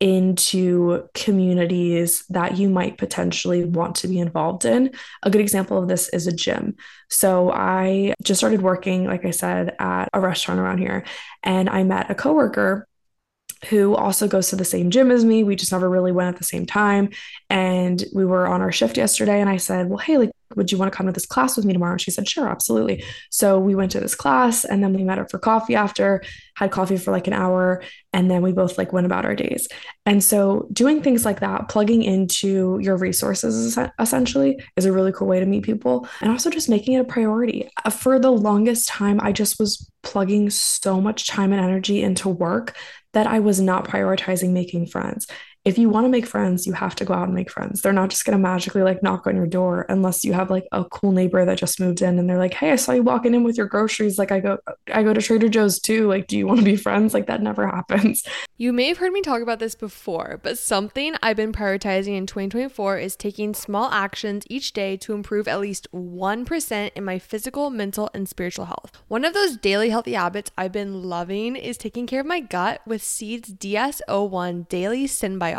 [0.00, 4.92] into communities that you might potentially want to be involved in.
[5.22, 6.76] A good example of this is a gym.
[7.08, 11.04] So I just started working, like I said, at a restaurant around here,
[11.42, 12.86] and I met a coworker
[13.66, 15.44] who also goes to the same gym as me.
[15.44, 17.10] We just never really went at the same time.
[17.50, 20.78] And we were on our shift yesterday, and I said, Well, hey, like, would you
[20.78, 21.92] want to come to this class with me tomorrow?
[21.92, 23.04] And she said, sure, absolutely.
[23.30, 26.22] So we went to this class and then we met up for coffee after,
[26.56, 29.68] had coffee for like an hour, and then we both like went about our days.
[30.06, 35.28] And so doing things like that, plugging into your resources essentially is a really cool
[35.28, 36.08] way to meet people.
[36.20, 37.68] And also just making it a priority.
[37.84, 42.28] Uh, for the longest time, I just was plugging so much time and energy into
[42.28, 42.74] work
[43.12, 45.26] that I was not prioritizing making friends
[45.68, 47.82] if you want to make friends, you have to go out and make friends.
[47.82, 50.66] They're not just going to magically like knock on your door unless you have like
[50.72, 53.34] a cool neighbor that just moved in and they're like, "Hey, I saw you walking
[53.34, 54.18] in with your groceries.
[54.18, 54.56] Like I go
[54.90, 56.08] I go to Trader Joe's too.
[56.08, 58.24] Like, do you want to be friends?" Like that never happens.
[58.56, 62.26] You may have heard me talk about this before, but something I've been prioritizing in
[62.26, 67.68] 2024 is taking small actions each day to improve at least 1% in my physical,
[67.68, 68.92] mental, and spiritual health.
[69.08, 72.80] One of those daily healthy habits I've been loving is taking care of my gut
[72.86, 75.57] with Seed's DS-01 Daily Synbiotic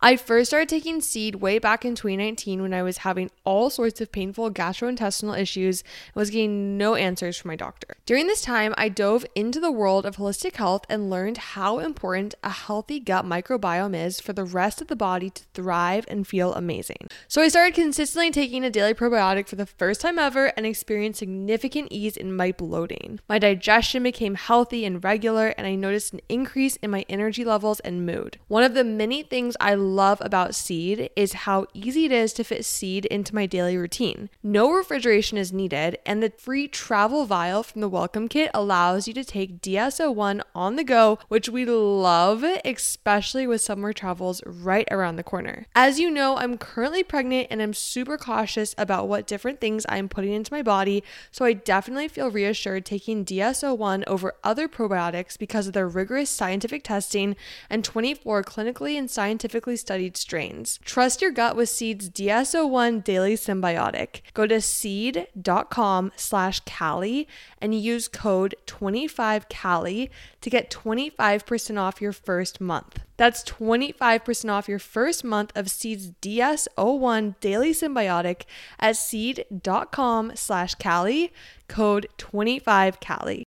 [0.00, 4.00] I first started taking seed way back in 2019 when I was having all sorts
[4.00, 7.96] of painful gastrointestinal issues and was getting no answers from my doctor.
[8.04, 12.34] During this time, I dove into the world of holistic health and learned how important
[12.42, 16.54] a healthy gut microbiome is for the rest of the body to thrive and feel
[16.54, 17.08] amazing.
[17.28, 21.18] So I started consistently taking a daily probiotic for the first time ever and experienced
[21.18, 23.20] significant ease in my bloating.
[23.28, 27.80] My digestion became healthy and regular, and I noticed an increase in my energy levels
[27.80, 28.38] and mood.
[28.48, 32.44] One of the many things I love about seed is how easy it is to
[32.44, 34.30] fit seed into my daily routine.
[34.42, 39.14] No refrigeration is needed, and the free travel vial from the welcome kit allows you
[39.14, 45.16] to take DS-01 on the go, which we love, especially with summer travels right around
[45.16, 45.66] the corner.
[45.74, 50.08] As you know, I'm currently pregnant and I'm super cautious about what different things I'm
[50.08, 55.66] putting into my body, so I definitely feel reassured taking DS-01 over other probiotics because
[55.66, 57.36] of their rigorous scientific testing
[57.68, 60.78] and 24 clinically and scientifically studied strains.
[60.84, 64.20] Trust your gut with Seed's DS-01 Daily Synbiotic.
[64.34, 67.26] Go to seed.com slash Callie
[67.60, 73.00] and use code 25Callie to get 25% off your first month.
[73.16, 78.42] That's 25% off your first month of Seed's DS-01 Daily Synbiotic
[78.78, 81.32] at seed.com slash Callie,
[81.66, 83.45] code 25Callie.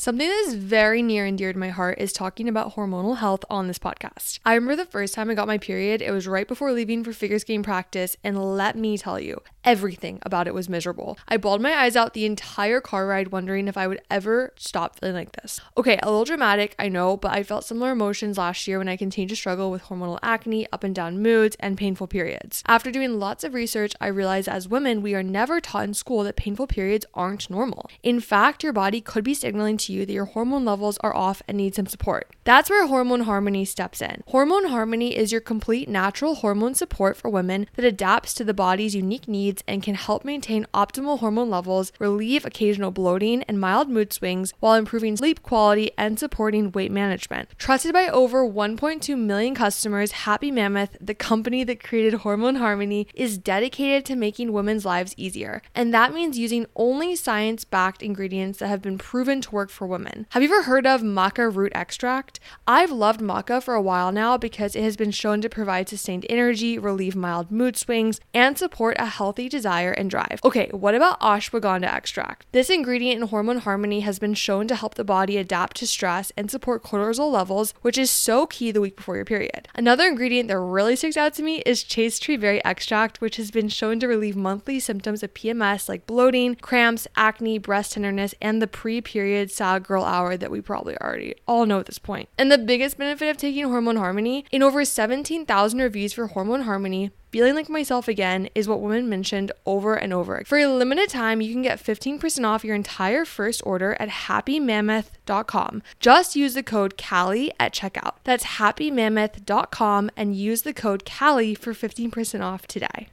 [0.00, 3.44] Something that is very near and dear to my heart is talking about hormonal health
[3.50, 4.38] on this podcast.
[4.44, 7.12] I remember the first time I got my period, it was right before leaving for
[7.12, 11.18] figure skating practice, and let me tell you, everything about it was miserable.
[11.26, 15.00] I bawled my eyes out the entire car ride, wondering if I would ever stop
[15.00, 15.60] feeling like this.
[15.76, 18.96] Okay, a little dramatic, I know, but I felt similar emotions last year when I
[18.96, 22.62] continued to struggle with hormonal acne, up and down moods, and painful periods.
[22.68, 26.22] After doing lots of research, I realized as women, we are never taught in school
[26.22, 27.90] that painful periods aren't normal.
[28.04, 31.42] In fact, your body could be signaling to you that your hormone levels are off
[31.48, 32.28] and need some support.
[32.44, 34.22] That's where Hormone Harmony steps in.
[34.28, 38.94] Hormone Harmony is your complete natural hormone support for women that adapts to the body's
[38.94, 44.12] unique needs and can help maintain optimal hormone levels, relieve occasional bloating and mild mood
[44.12, 47.48] swings while improving sleep quality and supporting weight management.
[47.58, 53.38] Trusted by over 1.2 million customers, Happy Mammoth, the company that created Hormone Harmony, is
[53.38, 55.62] dedicated to making women's lives easier.
[55.74, 59.86] And that means using only science backed ingredients that have been proven to work for
[59.86, 60.26] women.
[60.30, 62.40] Have you ever heard of maca root extract?
[62.66, 66.26] I've loved maca for a while now because it has been shown to provide sustained
[66.28, 70.40] energy, relieve mild mood swings, and support a healthy desire and drive.
[70.44, 72.46] Okay, what about ashwagandha extract?
[72.50, 76.32] This ingredient in Hormone Harmony has been shown to help the body adapt to stress
[76.36, 79.68] and support cortisol levels, which is so key the week before your period.
[79.76, 83.52] Another ingredient that really sticks out to me is chaste tree berry extract, which has
[83.52, 88.60] been shown to relieve monthly symptoms of PMS like bloating, cramps, acne, breast tenderness, and
[88.60, 92.30] the pre period girl hour that we probably already all know at this point.
[92.38, 97.10] And the biggest benefit of taking Hormone Harmony in over 17,000 reviews for Hormone Harmony,
[97.30, 100.42] Feeling like myself again is what women mentioned over and over.
[100.46, 105.82] For a limited time, you can get 15% off your entire first order at happymammoth.com.
[106.00, 108.14] Just use the code CALLIE at checkout.
[108.24, 113.08] That's happymammoth.com and use the code CALLIE for 15% off today.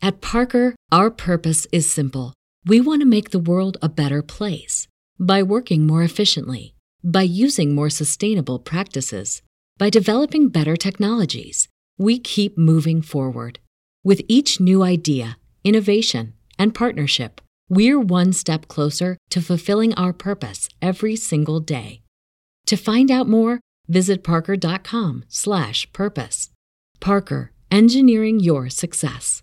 [0.00, 2.34] At Parker, our purpose is simple.
[2.64, 4.86] We want to make the world a better place
[5.18, 9.42] by working more efficiently, by using more sustainable practices,
[9.78, 13.58] by developing better technologies we keep moving forward.
[14.04, 20.68] With each new idea, innovation, and partnership, we're one step closer to fulfilling our purpose
[20.80, 22.02] every single day.
[22.66, 26.50] To find out more, visit parker.com/purpose.
[27.00, 29.42] Parker, engineering your success.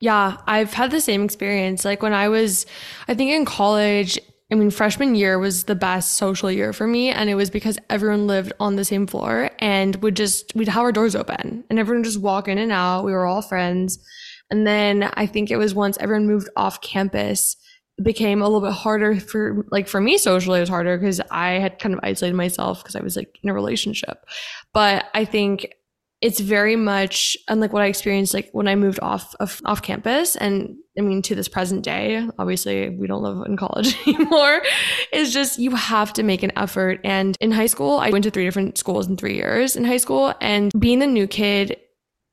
[0.00, 1.84] Yeah, I've had the same experience.
[1.84, 2.66] Like when I was
[3.06, 4.18] I think in college,
[4.50, 7.10] I mean, freshman year was the best social year for me.
[7.10, 10.82] And it was because everyone lived on the same floor and would just, we'd have
[10.82, 13.04] our doors open and everyone just walk in and out.
[13.04, 13.98] We were all friends.
[14.50, 17.56] And then I think it was once everyone moved off campus,
[17.98, 21.20] it became a little bit harder for, like, for me socially, it was harder because
[21.30, 24.24] I had kind of isolated myself because I was like in a relationship.
[24.74, 25.72] But I think
[26.20, 30.36] it's very much unlike what I experienced like when I moved off of off campus.
[30.36, 34.62] And I mean to this present day obviously we don't live in college anymore.
[35.12, 37.00] Is just you have to make an effort.
[37.04, 39.96] And in high school I went to three different schools in 3 years in high
[39.96, 40.34] school.
[40.40, 41.78] And being the new kid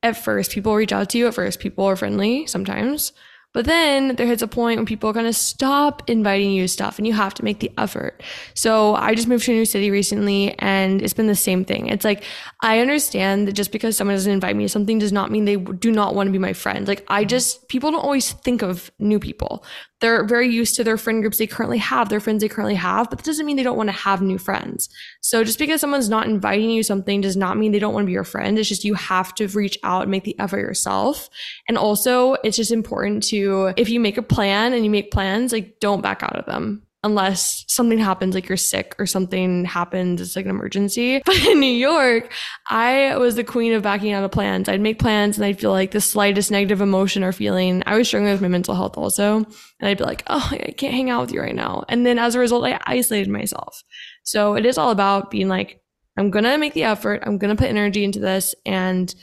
[0.04, 1.28] at first people reach out to you.
[1.28, 3.14] At first people are friendly sometimes
[3.58, 6.68] but then there hits a point when people are kind of stop inviting you to
[6.68, 8.22] stuff and you have to make the effort.
[8.54, 11.88] So I just moved to a new city recently and it's been the same thing.
[11.88, 12.24] It's like,
[12.62, 15.56] I understand that just because someone doesn't invite me to something does not mean they
[15.56, 16.88] do not want to be my friend.
[16.88, 19.64] Like, I just, people don't always think of new people
[20.00, 23.10] they're very used to their friend groups they currently have, their friends they currently have,
[23.10, 24.90] but that doesn't mean they don't want to have new friends.
[25.22, 28.08] So just because someone's not inviting you something does not mean they don't want to
[28.08, 28.58] be your friend.
[28.58, 31.30] It's just you have to reach out and make the effort yourself.
[31.68, 35.52] And also, it's just important to, if you make a plan and you make plans,
[35.52, 40.22] like don't back out of them unless something happens, like you're sick or something happens,
[40.22, 41.22] it's like an emergency.
[41.26, 42.32] But in New York,
[42.70, 44.70] I was the queen of backing out of plans.
[44.70, 47.82] I'd make plans and I'd feel like the slightest negative emotion or feeling.
[47.86, 49.38] I was struggling with my mental health also.
[49.38, 51.84] And I'd be like, oh, I can't hang out with you right now.
[51.90, 53.84] And then as a result, I isolated myself.
[54.24, 55.82] So it is all about being like,
[56.18, 57.24] I'm going to make the effort.
[57.26, 58.54] I'm going to put energy into this.
[58.66, 59.14] And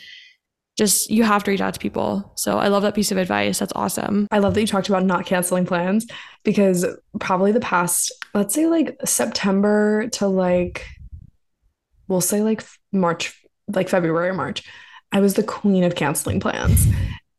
[0.76, 2.32] just you have to reach out to people.
[2.34, 3.58] So I love that piece of advice.
[3.58, 4.26] That's awesome.
[4.30, 6.06] I love that you talked about not canceling plans
[6.42, 6.84] because
[7.20, 10.86] probably the past, let's say like September to like,
[12.08, 14.64] we'll say like March, like February or March,
[15.12, 16.86] I was the queen of canceling plans.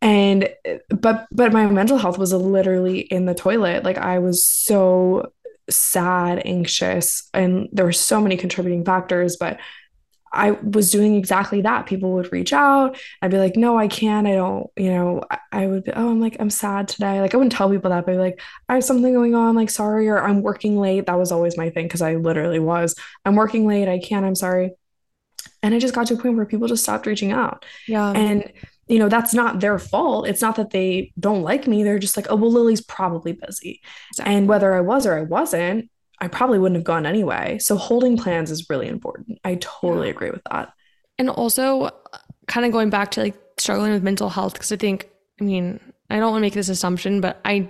[0.01, 0.49] And
[0.89, 3.83] but but my mental health was literally in the toilet.
[3.83, 5.31] Like I was so
[5.69, 9.57] sad, anxious, and there were so many contributing factors, but
[10.35, 11.85] I was doing exactly that.
[11.85, 12.97] People would reach out.
[13.21, 14.27] I'd be like, no, I can't.
[14.27, 17.21] I don't, you know, I, would be, oh, I'm like, I'm sad today.
[17.21, 20.07] Like, I wouldn't tell people that, but like, I have something going on, like, sorry,
[20.09, 21.05] or I'm working late.
[21.05, 22.95] That was always my thing because I literally was.
[23.23, 23.87] I'm working late.
[23.87, 24.25] I can't.
[24.25, 24.71] I'm sorry.
[25.63, 27.65] And I just got to a point where people just stopped reaching out.
[27.87, 28.11] Yeah.
[28.11, 28.51] And,
[28.87, 30.27] you know, that's not their fault.
[30.27, 31.83] It's not that they don't like me.
[31.83, 33.81] They're just like, oh, well, Lily's probably busy.
[34.11, 34.35] Exactly.
[34.35, 37.57] And whether I was or I wasn't, I probably wouldn't have gone anyway.
[37.59, 39.39] So holding plans is really important.
[39.43, 40.13] I totally yeah.
[40.13, 40.73] agree with that.
[41.17, 41.91] And also, uh,
[42.47, 45.79] kind of going back to like struggling with mental health, because I think, I mean,
[46.09, 47.69] I don't want to make this assumption, but I,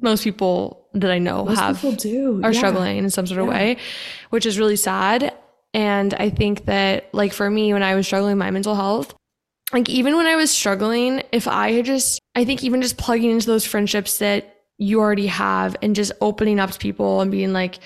[0.00, 2.40] most people that I know most have do.
[2.42, 2.58] are yeah.
[2.58, 3.52] struggling in some sort of yeah.
[3.52, 3.76] way,
[4.30, 5.32] which is really sad.
[5.72, 9.14] And I think that, like, for me, when I was struggling with my mental health,
[9.72, 13.30] like, even when I was struggling, if I had just, I think even just plugging
[13.30, 17.52] into those friendships that you already have and just opening up to people and being
[17.52, 17.78] like,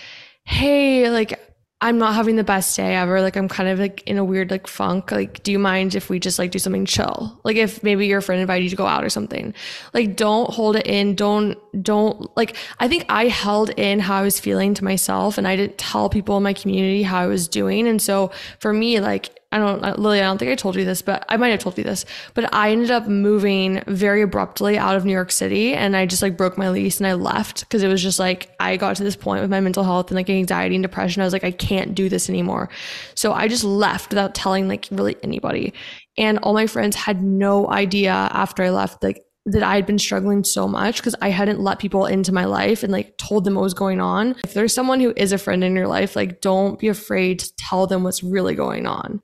[0.45, 1.39] hey, like,
[1.83, 3.23] I'm not having the best day ever.
[3.23, 5.11] Like I'm kind of like in a weird like funk.
[5.11, 7.41] Like, do you mind if we just like do something chill?
[7.43, 9.55] Like if maybe your friend invited you to go out or something.
[9.95, 11.15] Like don't hold it in.
[11.15, 15.49] Don't don't like I think I held in how I was feeling to myself and
[15.49, 17.89] I didn't tell people in my community how I was doing.
[17.89, 20.85] And so for me, like I don't, uh, Lily, I don't think I told you
[20.85, 24.79] this, but I might have told you this, but I ended up moving very abruptly
[24.79, 27.61] out of New York City and I just like broke my lease and I left
[27.61, 30.17] because it was just like, I got to this point with my mental health and
[30.17, 31.21] like anxiety and depression.
[31.21, 32.71] I was like, I can't do this anymore.
[33.17, 35.75] So I just left without telling like really anybody.
[36.17, 39.99] And all my friends had no idea after I left, like, that I had been
[39.99, 43.55] struggling so much because I hadn't let people into my life and like told them
[43.55, 44.37] what was going on.
[44.45, 47.53] If there's someone who is a friend in your life, like don't be afraid to
[47.57, 49.23] tell them what's really going on.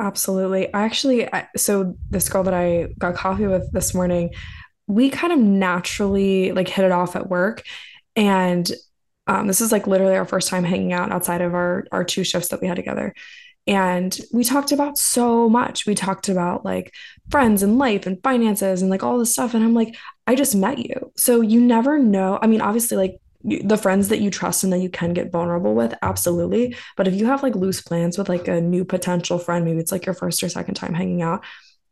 [0.00, 0.72] Absolutely.
[0.72, 4.32] I actually, I, so this girl that I got coffee with this morning,
[4.86, 7.62] we kind of naturally like hit it off at work.
[8.16, 8.70] And
[9.28, 12.24] Um, this is like literally our first time hanging out outside of our our two
[12.24, 13.14] shifts that we had together.
[13.66, 15.86] And we talked about so much.
[15.86, 16.92] We talked about like
[17.30, 19.54] friends and life and finances and like all this stuff.
[19.54, 19.96] And I'm like,
[20.28, 21.12] I just met you.
[21.16, 22.38] So you never know.
[22.42, 25.74] I mean, obviously, like the friends that you trust and that you can get vulnerable
[25.74, 26.76] with, absolutely.
[26.96, 29.92] But if you have like loose plans with like a new potential friend, maybe it's
[29.92, 31.44] like your first or second time hanging out,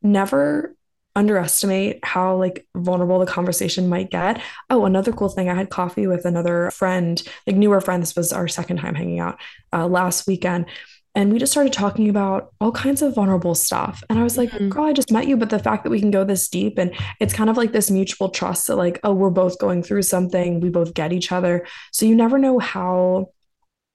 [0.03, 0.75] never
[1.17, 4.41] underestimate how like vulnerable the conversation might get.
[4.71, 8.03] Oh, another cool thing, I had coffee with another friend, like newer friend.
[8.03, 9.41] This was our second time hanging out
[9.73, 10.67] uh, last weekend.
[11.15, 14.05] And we just started talking about all kinds of vulnerable stuff.
[14.09, 14.69] And I was like, mm-hmm.
[14.69, 15.37] girl, I just met you.
[15.37, 17.91] But the fact that we can go this deep and it's kind of like this
[17.91, 21.67] mutual trust that, like, oh, we're both going through something, we both get each other.
[21.93, 23.33] So you never know how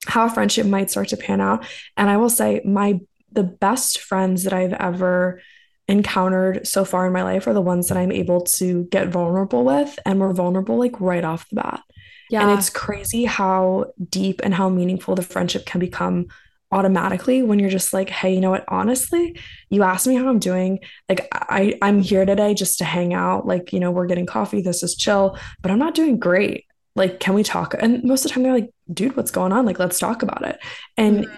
[0.05, 1.65] how a friendship might start to pan out.
[1.95, 2.99] And I will say, my
[3.31, 5.41] the best friends that I've ever
[5.87, 9.63] encountered so far in my life are the ones that I'm able to get vulnerable
[9.63, 9.97] with.
[10.05, 11.81] And we're vulnerable like right off the bat.
[12.29, 12.47] Yeah.
[12.47, 16.27] And it's crazy how deep and how meaningful the friendship can become
[16.73, 18.65] automatically when you're just like hey you know what?
[18.67, 20.79] Honestly you asked me how i'm doing.
[21.07, 23.45] Like i i'm here today just to hang out.
[23.45, 24.61] Like you know we're getting coffee.
[24.61, 26.65] This is chill but i'm not doing great.
[26.95, 27.75] Like can we talk?
[27.79, 29.65] And most of the time they're like dude what's going on?
[29.65, 30.59] Like let's talk about it.
[30.97, 31.35] And mm-hmm.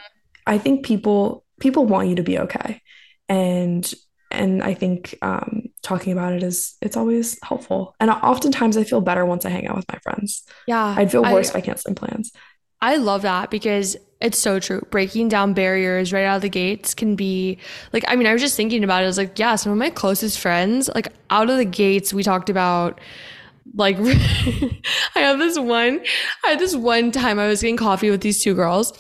[0.47, 2.81] i think people people want you to be okay.
[3.27, 3.93] And
[4.31, 7.95] and i think um, talking about it is it's always helpful.
[7.99, 10.43] And oftentimes i feel better once i hang out with my friends.
[10.65, 12.31] Yeah i'd feel worse I, if i canceling plans
[12.85, 14.81] I love that because it's so true.
[14.91, 17.57] Breaking down barriers right out of the gates can be
[17.93, 19.05] like, I mean, I was just thinking about it.
[19.05, 22.21] I was like, yeah, some of my closest friends, like out of the gates, we
[22.21, 23.01] talked about
[23.73, 24.79] like, I
[25.15, 25.99] have this one,
[26.43, 28.93] I had this one time I was getting coffee with these two girls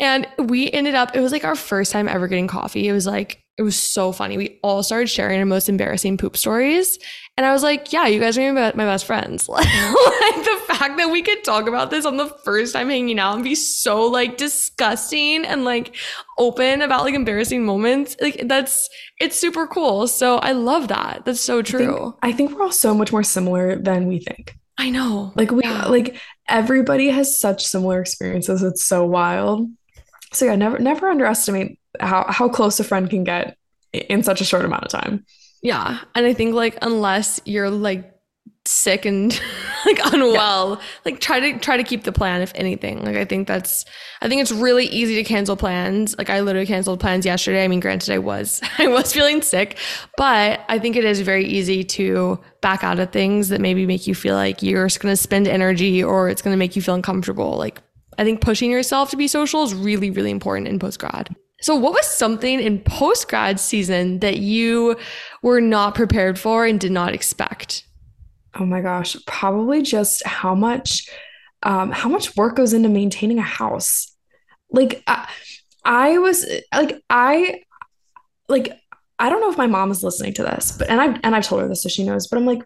[0.00, 2.88] and we ended up, it was like our first time ever getting coffee.
[2.88, 4.36] It was like, it was so funny.
[4.36, 6.96] We all started sharing our most embarrassing poop stories.
[7.36, 9.48] And I was like, yeah, you guys are my best friends.
[9.48, 13.34] like the fact that we could talk about this on the first time hanging out
[13.34, 15.96] and be so like disgusting and like
[16.38, 18.88] open about like embarrassing moments, like that's,
[19.20, 20.06] it's super cool.
[20.06, 21.24] So I love that.
[21.24, 21.80] That's so true.
[21.82, 24.56] I think, I think we're all so much more similar than we think.
[24.78, 25.32] I know.
[25.34, 25.86] Like we, yeah.
[25.86, 26.16] like
[26.48, 28.62] everybody has such similar experiences.
[28.62, 29.68] It's so wild.
[30.32, 33.56] So yeah, never, never underestimate how, how close a friend can get
[33.92, 35.24] in such a short amount of time.
[35.62, 35.98] Yeah.
[36.14, 38.14] And I think like unless you're like
[38.68, 39.32] sick and
[39.86, 40.86] like unwell, yeah.
[41.04, 43.04] like try to try to keep the plan if anything.
[43.04, 43.84] Like I think that's
[44.20, 46.16] I think it's really easy to cancel plans.
[46.16, 47.64] Like I literally canceled plans yesterday.
[47.64, 49.78] I mean, granted I was I was feeling sick,
[50.16, 54.06] but I think it is very easy to back out of things that maybe make
[54.06, 56.82] you feel like you're just going to spend energy or it's going to make you
[56.82, 57.56] feel uncomfortable.
[57.56, 57.80] Like
[58.18, 61.34] I think pushing yourself to be social is really really important in post grad.
[61.60, 64.96] So, what was something in post grad season that you
[65.42, 67.84] were not prepared for and did not expect?
[68.54, 71.08] Oh my gosh, probably just how much,
[71.64, 74.14] um, how much work goes into maintaining a house.
[74.70, 75.28] Like, I,
[75.84, 77.62] I was like, I,
[78.48, 78.78] like,
[79.18, 81.44] I don't know if my mom is listening to this, but and I and I've
[81.44, 82.62] told her this so she knows, but I'm like,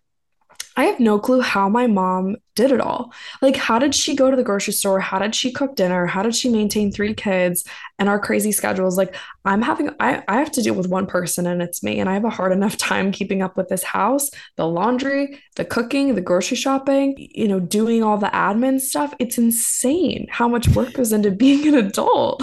[0.76, 3.12] I have no clue how my mom did it all.
[3.40, 5.00] Like, how did she go to the grocery store?
[5.00, 6.06] How did she cook dinner?
[6.06, 7.64] How did she maintain three kids
[7.98, 8.96] and our crazy schedules?
[8.96, 9.14] Like,
[9.44, 11.98] I'm having, I, I have to deal with one person and it's me.
[11.98, 15.64] And I have a hard enough time keeping up with this house, the laundry, the
[15.64, 19.14] cooking, the grocery shopping, you know, doing all the admin stuff.
[19.18, 22.42] It's insane how much work goes into being an adult.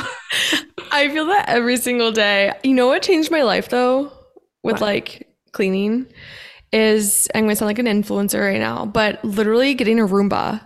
[0.91, 2.53] I feel that every single day.
[2.63, 4.11] You know what changed my life though?
[4.63, 4.81] With what?
[4.81, 6.07] like cleaning?
[6.71, 10.61] Is I'm going to sound like an influencer right now, but literally getting a Roomba,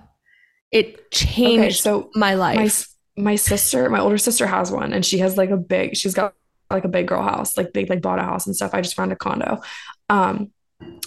[0.72, 2.88] it changed okay, so my life.
[3.16, 6.14] My, my sister, my older sister has one and she has like a big, she's
[6.14, 6.34] got
[6.70, 8.72] like a big girl house, like they like bought a house and stuff.
[8.74, 9.62] I just found a condo.
[10.10, 10.52] Um,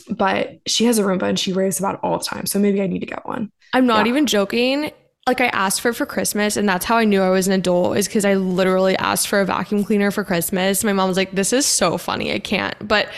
[0.09, 2.47] but she has a Roomba and she raves about all the time.
[2.47, 3.51] So maybe I need to get one.
[3.72, 4.11] I'm not yeah.
[4.11, 4.92] even joking.
[5.26, 7.53] Like I asked for it for Christmas and that's how I knew I was an
[7.53, 10.84] adult is because I literally asked for a vacuum cleaner for Christmas.
[10.84, 12.32] My mom was like, this is so funny.
[12.32, 12.76] I can't.
[12.86, 13.09] But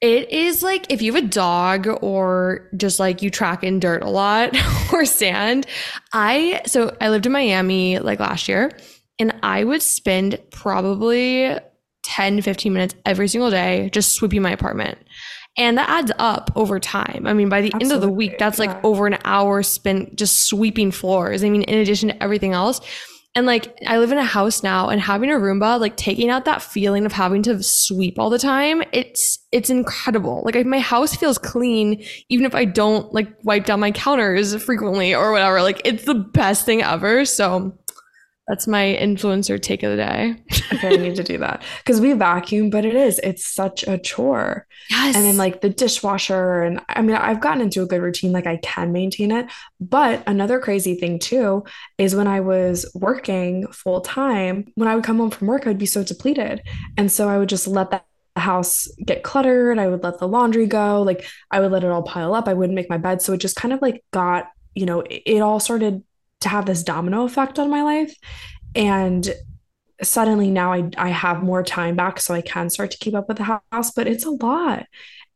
[0.00, 4.02] it is like if you have a dog or just like you track in dirt
[4.02, 4.56] a lot
[4.92, 5.66] or sand.
[6.12, 8.72] I, so I lived in Miami like last year
[9.18, 11.56] and I would spend probably
[12.04, 14.98] 10, 15 minutes every single day just sweeping my apartment.
[15.58, 17.26] And that adds up over time.
[17.26, 17.86] I mean, by the Absolutely.
[17.86, 18.66] end of the week, that's yeah.
[18.66, 21.42] like over an hour spent just sweeping floors.
[21.42, 22.80] I mean, in addition to everything else.
[23.36, 26.46] And like I live in a house now and having a Roomba, like taking out
[26.46, 30.40] that feeling of having to sweep all the time, it's it's incredible.
[30.42, 35.14] Like my house feels clean even if I don't like wipe down my counters frequently
[35.14, 35.60] or whatever.
[35.60, 37.26] Like it's the best thing ever.
[37.26, 37.76] So
[38.48, 40.36] That's my influencer take of the day.
[40.72, 43.98] okay, I need to do that because we vacuum, but it is it's such a
[43.98, 44.66] chore.
[44.88, 45.16] Yes.
[45.16, 48.46] And then like the dishwasher, and I mean, I've gotten into a good routine, like
[48.46, 49.46] I can maintain it.
[49.80, 51.64] But another crazy thing too
[51.98, 55.70] is when I was working full time, when I would come home from work, I
[55.70, 56.62] would be so depleted,
[56.96, 59.78] and so I would just let that house get cluttered.
[59.78, 61.02] I would let the laundry go.
[61.02, 62.46] Like I would let it all pile up.
[62.46, 63.22] I wouldn't make my bed.
[63.22, 66.02] So it just kind of like got, you know, it, it all started
[66.40, 68.14] to have this domino effect on my life.
[68.74, 69.28] And
[70.02, 73.28] suddenly now I, I have more time back so I can start to keep up
[73.28, 74.86] with the house, but it's a lot.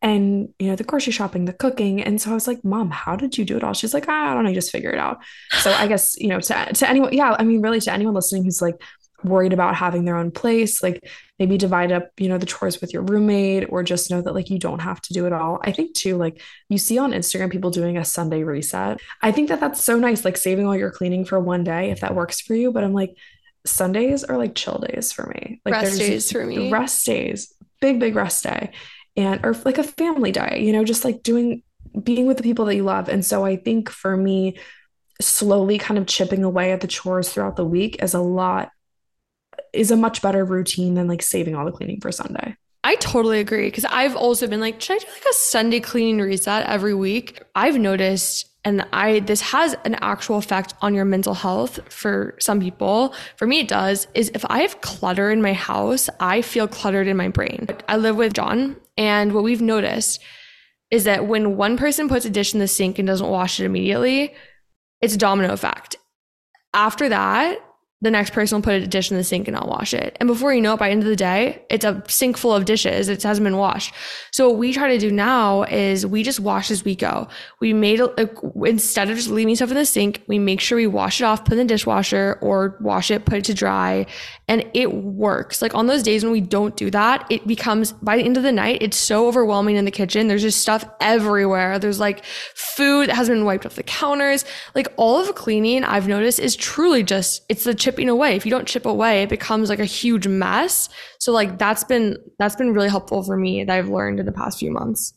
[0.02, 2.02] And, you know, the grocery shopping, the cooking.
[2.02, 3.74] And so I was like, Mom, how did you do it all?
[3.74, 5.18] She's like, ah, I don't know, I just figure it out.
[5.60, 8.44] So I guess, you know, to, to anyone, yeah, I mean, really to anyone listening
[8.44, 8.76] who's like
[9.22, 11.06] worried about having their own place, like
[11.40, 14.50] maybe divide up, you know, the chores with your roommate or just know that like
[14.50, 15.58] you don't have to do it all.
[15.62, 19.00] I think too, like you see on Instagram people doing a Sunday reset.
[19.22, 22.00] I think that that's so nice, like saving all your cleaning for one day if
[22.00, 22.72] that works for you.
[22.72, 23.16] But I'm like,
[23.64, 25.62] Sundays are like chill days for me.
[25.64, 26.70] Like rest days for me.
[26.70, 28.72] Rest days, big, big rest day.
[29.16, 31.62] And or like a family day, you know, just like doing
[32.00, 33.08] being with the people that you love.
[33.08, 34.58] And so I think for me,
[35.22, 38.70] slowly kind of chipping away at the chores throughout the week is a lot
[39.72, 42.56] is a much better routine than like saving all the cleaning for Sunday.
[42.82, 46.18] I totally agree because I've also been like, should I do like a Sunday cleaning
[46.18, 47.42] reset every week?
[47.54, 52.60] I've noticed and I this has an actual effect on your mental health for some
[52.60, 53.14] people.
[53.36, 57.06] For me it does is if I have clutter in my house, I feel cluttered
[57.06, 57.68] in my brain.
[57.88, 60.22] I live with John and what we've noticed
[60.90, 63.64] is that when one person puts a dish in the sink and doesn't wash it
[63.64, 64.34] immediately,
[65.00, 65.96] it's a domino effect.
[66.74, 67.58] After that,
[68.02, 70.16] the next person will put a dish in the sink and I'll wash it.
[70.20, 72.54] And before you know it, by the end of the day, it's a sink full
[72.54, 73.08] of dishes.
[73.08, 73.92] It hasn't been washed.
[74.30, 77.28] So what we try to do now is we just wash as we go.
[77.60, 78.30] We made a,
[78.64, 81.44] instead of just leaving stuff in the sink, we make sure we wash it off,
[81.44, 84.06] put in the dishwasher or wash it, put it to dry.
[84.48, 85.60] And it works.
[85.60, 88.42] Like on those days when we don't do that, it becomes by the end of
[88.42, 90.26] the night, it's so overwhelming in the kitchen.
[90.26, 91.78] There's just stuff everywhere.
[91.78, 94.46] There's like food that has been wiped off the counters.
[94.74, 98.36] Like all of the cleaning I've noticed is truly just, it's the chipping away.
[98.36, 100.88] If you don't chip away, it becomes like a huge mess.
[101.18, 104.32] So like that's been that's been really helpful for me that I've learned in the
[104.32, 105.14] past few months.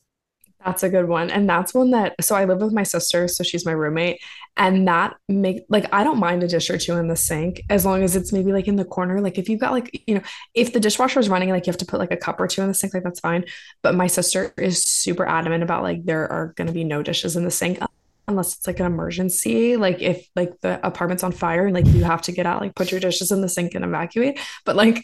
[0.66, 1.30] That's a good one.
[1.30, 4.22] And that's one that so I live with my sister, so she's my roommate.
[4.56, 7.86] And that make like I don't mind a dish or two in the sink as
[7.86, 9.22] long as it's maybe like in the corner.
[9.22, 10.22] Like if you've got like, you know,
[10.56, 12.62] if the dishwasher is running, like you have to put like a cup or two
[12.62, 13.46] in the sink, like that's fine.
[13.84, 17.44] But my sister is super adamant about like there are gonna be no dishes in
[17.44, 17.80] the sink
[18.28, 22.04] unless it's like an emergency like if like the apartment's on fire and like you
[22.04, 24.40] have to get out like put your dishes in the sink and evacuate.
[24.66, 25.04] But like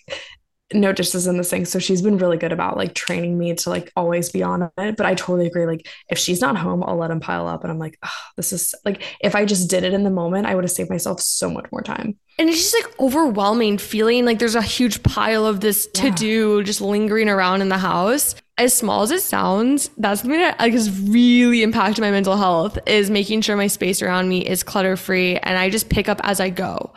[0.74, 1.68] no dishes in the sink.
[1.68, 4.96] So she's been really good about like training me to like always be on it.
[4.98, 7.64] But i totally agree like if she's not home i'll let them pile up.
[7.64, 10.46] And i'm like oh, this is like if i just did it in the moment
[10.46, 12.18] i would have saved myself so much more time.
[12.38, 16.60] And it's just like overwhelming feeling like there's a huge pile of this to do
[16.60, 16.64] yeah.
[16.64, 18.34] just lingering around in the house.
[18.58, 22.80] As small as it sounds, that's something that like has really impacted my mental health
[22.86, 26.22] is making sure my space around me is clutter free and I just pick up
[26.24, 26.94] as I go.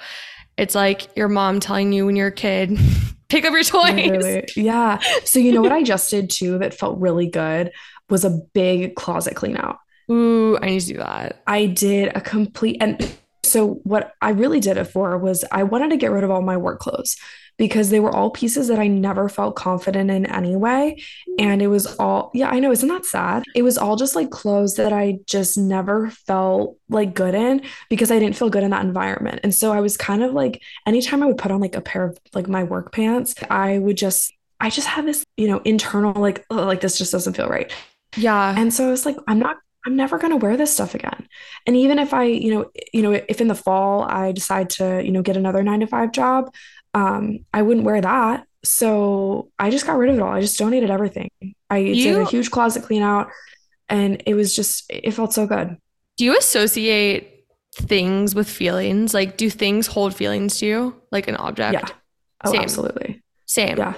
[0.57, 2.79] It's like your mom telling you when you're a kid,
[3.33, 3.95] pick up your toys.
[3.95, 4.49] Literally.
[4.57, 4.99] Yeah.
[5.25, 7.73] So you know what I just did too that felt really good
[8.09, 9.79] was a big closet clean out.
[10.11, 11.43] Ooh, I need to do that.
[11.47, 15.91] I did a complete and so what I really did it for was I wanted
[15.91, 17.17] to get rid of all my work clothes
[17.57, 21.01] because they were all pieces that I never felt confident in anyway.
[21.39, 23.45] And it was all, yeah, I know, isn't that sad?
[23.55, 28.11] It was all just like clothes that I just never felt like good in because
[28.11, 29.41] I didn't feel good in that environment.
[29.43, 32.05] And so I was kind of like, anytime I would put on like a pair
[32.05, 36.21] of like my work pants, I would just, I just have this, you know, internal
[36.21, 37.73] like, like this just doesn't feel right.
[38.17, 38.55] Yeah.
[38.57, 41.27] And so I was like, I'm not I'm never going to wear this stuff again.
[41.67, 45.03] And even if I, you know, you know, if in the fall I decide to,
[45.05, 46.55] you know, get another 9 to 5 job,
[46.95, 48.47] um, I wouldn't wear that.
[48.65, 50.33] So I just got rid of it all.
[50.33, 51.31] I just donated everything.
[51.69, 53.29] I you, did a huge closet clean out
[53.89, 55.77] and it was just, it felt so good.
[56.17, 59.15] Do you associate things with feelings?
[59.15, 61.03] Like, do things hold feelings to you?
[61.11, 61.75] Like an object?
[61.75, 61.89] Yeah.
[62.45, 62.61] Oh, Same.
[62.63, 63.23] absolutely.
[63.47, 63.79] Same.
[63.79, 63.95] Yeah.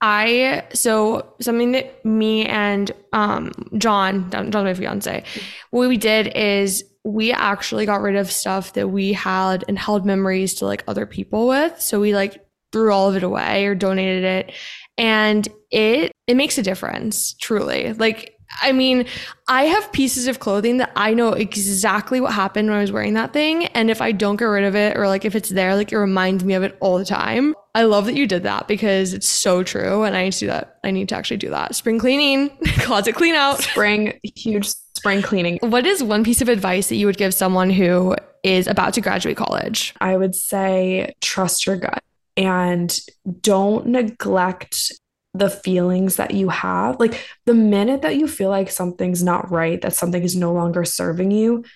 [0.00, 5.24] I so something that me and um John, John's my fiance,
[5.70, 10.06] what we did is we actually got rid of stuff that we had and held
[10.06, 11.80] memories to like other people with.
[11.80, 14.52] So we like threw all of it away or donated it.
[14.96, 17.92] And it it makes a difference, truly.
[17.92, 19.06] Like I mean,
[19.48, 23.14] I have pieces of clothing that I know exactly what happened when I was wearing
[23.14, 23.66] that thing.
[23.66, 25.98] And if I don't get rid of it or like if it's there, like it
[25.98, 27.54] reminds me of it all the time.
[27.74, 30.04] I love that you did that because it's so true.
[30.04, 30.78] And I need to do that.
[30.84, 31.74] I need to actually do that.
[31.74, 33.60] Spring cleaning, closet clean out.
[33.60, 34.68] Spring, huge
[35.04, 35.58] spring cleaning.
[35.60, 39.02] What is one piece of advice that you would give someone who is about to
[39.02, 39.92] graduate college?
[40.00, 42.02] I would say trust your gut
[42.38, 42.98] and
[43.42, 44.92] don't neglect
[45.34, 46.98] the feelings that you have.
[46.98, 50.86] Like the minute that you feel like something's not right, that something is no longer
[50.86, 51.66] serving you,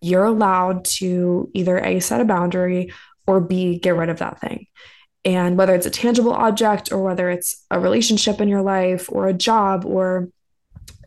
[0.00, 2.92] you're allowed to either A, set a boundary
[3.26, 4.68] or B, get rid of that thing.
[5.24, 9.26] And whether it's a tangible object or whether it's a relationship in your life or
[9.26, 10.28] a job or,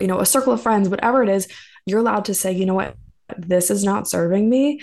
[0.01, 1.47] you know, a circle of friends, whatever it is,
[1.85, 2.95] you're allowed to say, you know what,
[3.37, 4.81] this is not serving me.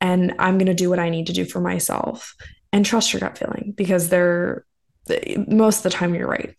[0.00, 2.34] And I'm going to do what I need to do for myself
[2.72, 4.64] and trust your gut feeling because they're
[5.46, 6.54] most of the time you're right.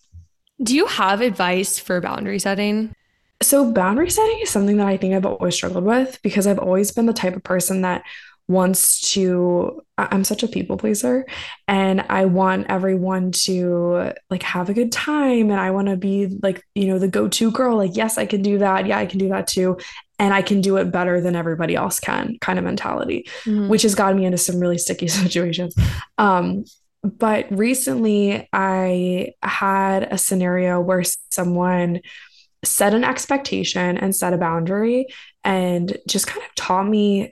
[0.62, 2.94] Do you have advice for boundary setting?
[3.42, 6.92] So, boundary setting is something that I think I've always struggled with because I've always
[6.92, 8.04] been the type of person that
[8.50, 11.26] wants to I'm such a people pleaser
[11.68, 16.36] and I want everyone to like have a good time and I want to be
[16.42, 17.78] like you know the go-to girl.
[17.78, 18.88] Like yes I can do that.
[18.88, 19.78] Yeah I can do that too.
[20.18, 23.70] And I can do it better than everybody else can kind of mentality mm-hmm.
[23.70, 25.76] which has gotten me into some really sticky situations.
[26.18, 26.66] Um
[27.04, 32.02] but recently I had a scenario where someone
[32.64, 35.06] set an expectation and set a boundary
[35.44, 37.32] and just kind of taught me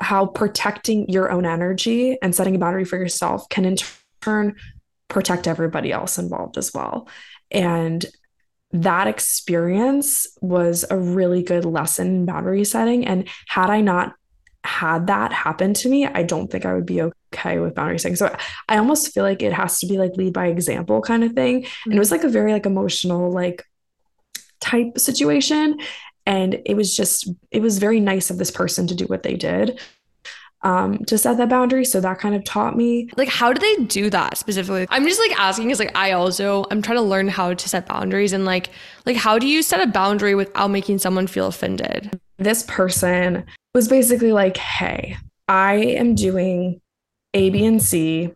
[0.00, 3.76] how protecting your own energy and setting a boundary for yourself can in
[4.20, 4.56] turn
[5.08, 7.08] protect everybody else involved as well.
[7.50, 8.04] And
[8.72, 13.06] that experience was a really good lesson in boundary setting.
[13.06, 14.14] And had I not
[14.62, 18.16] had that happen to me, I don't think I would be okay with boundary setting.
[18.16, 18.34] So
[18.68, 21.66] I almost feel like it has to be like lead by example kind of thing.
[21.84, 23.64] And it was like a very like emotional, like
[24.60, 25.78] type situation
[26.30, 29.34] and it was just it was very nice of this person to do what they
[29.34, 29.80] did
[30.62, 31.84] um, to set that boundary.
[31.84, 33.08] So that kind of taught me.
[33.16, 34.86] Like, how do they do that specifically?
[34.90, 37.86] I'm just like asking because like I also I'm trying to learn how to set
[37.86, 38.70] boundaries and like
[39.06, 42.20] like how do you set a boundary without making someone feel offended?
[42.38, 45.16] This person was basically like, "Hey,
[45.48, 46.80] I am doing
[47.34, 48.32] A, B, and C,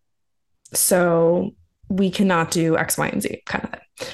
[0.73, 1.55] so
[1.89, 4.09] we cannot do X, Y, and Z," kind of thing,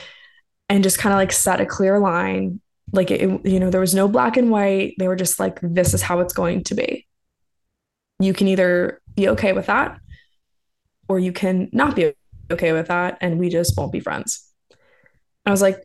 [0.69, 2.61] and just kind of like set a clear line
[2.93, 4.95] like it, you know there was no black and white.
[4.99, 7.07] They were just like this is how it's going to be.
[8.19, 9.99] You can either be okay with that
[11.09, 12.13] or you can not be
[12.51, 14.47] okay with that and we just won't be friends.
[15.47, 15.85] I was like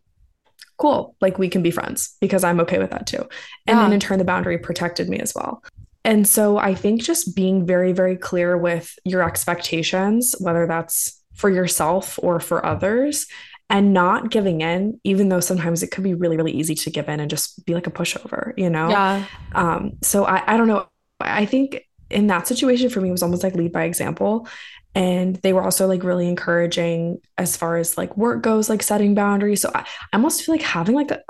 [0.78, 1.16] cool.
[1.22, 3.22] Like we can be friends because i'm okay with that too.
[3.66, 3.84] And yeah.
[3.84, 5.64] then in turn the boundary protected me as well.
[6.04, 11.50] And so i think just being very very clear with your expectations whether that's for
[11.50, 13.28] yourself or for others
[13.70, 17.10] and not giving in, even though sometimes it could be really, really easy to give
[17.10, 18.90] in and just be like a pushover, you know?
[18.90, 19.26] Yeah.
[19.54, 20.88] Um, so I, I don't know.
[21.20, 24.48] I think in that situation for me, it was almost like lead by example.
[24.94, 29.16] And they were also like really encouraging as far as like work goes, like setting
[29.16, 29.62] boundaries.
[29.62, 31.22] So I, I almost feel like having like a,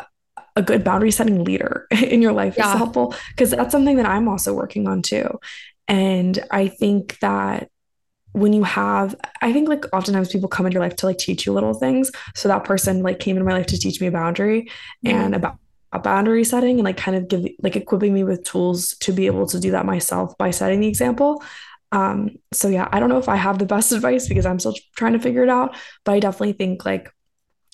[0.57, 2.71] a good boundary setting leader in your life yeah.
[2.71, 5.39] is helpful because that's something that I'm also working on too.
[5.87, 7.69] And I think that
[8.35, 11.45] when you have i think like oftentimes people come in your life to like teach
[11.45, 12.11] you little things.
[12.35, 14.69] So that person like came into my life to teach me a boundary
[15.05, 15.15] mm-hmm.
[15.15, 15.57] and about
[15.93, 19.27] a boundary setting and like kind of give like equipping me with tools to be
[19.27, 21.41] able to do that myself by setting the example.
[21.93, 24.75] Um so yeah i don't know if i have the best advice because i'm still
[24.97, 27.09] trying to figure it out but i definitely think like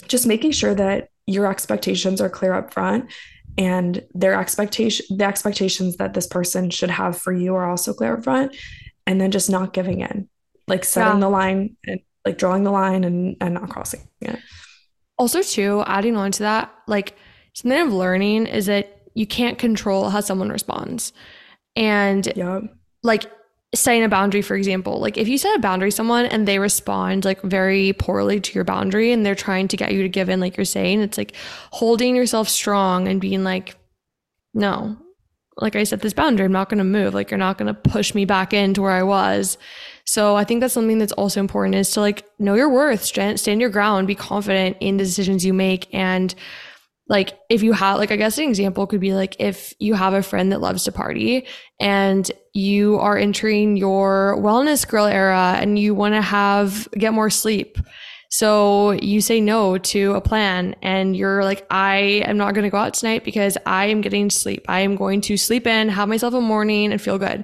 [0.07, 3.11] just making sure that your expectations are clear up front
[3.57, 8.17] and their expectation the expectations that this person should have for you are also clear
[8.17, 8.55] up front
[9.07, 10.29] and then just not giving in
[10.71, 11.19] like setting yeah.
[11.19, 14.39] the line and like drawing the line and, and not crossing it.
[15.17, 17.15] Also, too, adding on to that, like
[17.53, 21.11] something of learning is that you can't control how someone responds.
[21.75, 22.63] And yep.
[23.03, 23.29] like
[23.75, 27.25] setting a boundary, for example, like if you set a boundary someone and they respond
[27.25, 30.39] like very poorly to your boundary and they're trying to get you to give in,
[30.39, 31.33] like you're saying, it's like
[31.71, 33.75] holding yourself strong and being like,
[34.53, 34.97] no,
[35.57, 37.13] like I set this boundary, I'm not going to move.
[37.13, 39.57] Like you're not going to push me back into where I was.
[40.05, 43.39] So I think that's something that's also important is to like know your worth, stand,
[43.39, 45.93] stand your ground, be confident in the decisions you make.
[45.93, 46.33] And
[47.07, 50.13] like if you have, like, I guess an example could be like if you have
[50.13, 51.45] a friend that loves to party
[51.79, 57.29] and you are entering your wellness girl era and you want to have, get more
[57.29, 57.77] sleep.
[58.29, 62.69] So you say no to a plan and you're like, I am not going to
[62.69, 64.65] go out tonight because I am getting sleep.
[64.69, 67.43] I am going to sleep in, have myself a morning and feel good.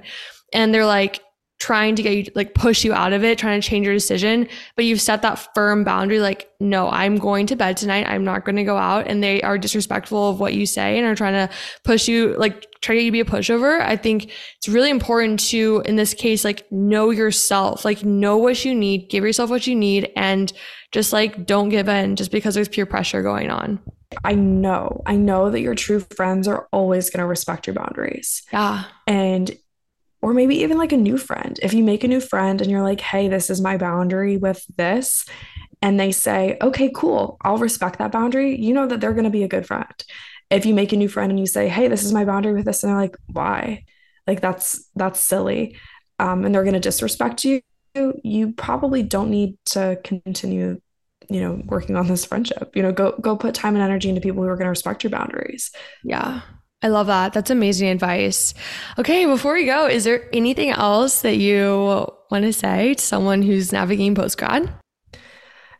[0.54, 1.20] And they're like,
[1.58, 4.48] trying to get you like push you out of it, trying to change your decision,
[4.76, 8.06] but you've set that firm boundary like, no, I'm going to bed tonight.
[8.08, 9.08] I'm not going to go out.
[9.08, 11.52] And they are disrespectful of what you say and are trying to
[11.82, 13.80] push you, like try to to be a pushover.
[13.80, 18.64] I think it's really important to, in this case, like know yourself, like know what
[18.64, 20.52] you need, give yourself what you need, and
[20.92, 23.80] just like don't give in just because there's peer pressure going on.
[24.24, 28.42] I know, I know that your true friends are always going to respect your boundaries.
[28.52, 28.84] Yeah.
[29.06, 29.56] And
[30.20, 31.58] or maybe even like a new friend.
[31.62, 34.64] If you make a new friend and you're like, hey, this is my boundary with
[34.76, 35.24] this,
[35.80, 39.30] and they say, okay, cool, I'll respect that boundary, you know that they're going to
[39.30, 40.04] be a good friend.
[40.50, 42.64] If you make a new friend and you say, hey, this is my boundary with
[42.64, 43.84] this, and they're like, why?
[44.26, 45.76] Like that's that's silly.
[46.18, 47.60] Um, and they're going to disrespect you,
[47.94, 50.80] you probably don't need to continue
[51.30, 54.20] you know working on this friendship you know go go put time and energy into
[54.20, 55.70] people who are going to respect your boundaries
[56.04, 56.40] yeah
[56.82, 57.32] I love that.
[57.32, 58.54] That's amazing advice.
[58.98, 63.42] Okay, before we go, is there anything else that you want to say to someone
[63.42, 64.72] who's navigating post grad?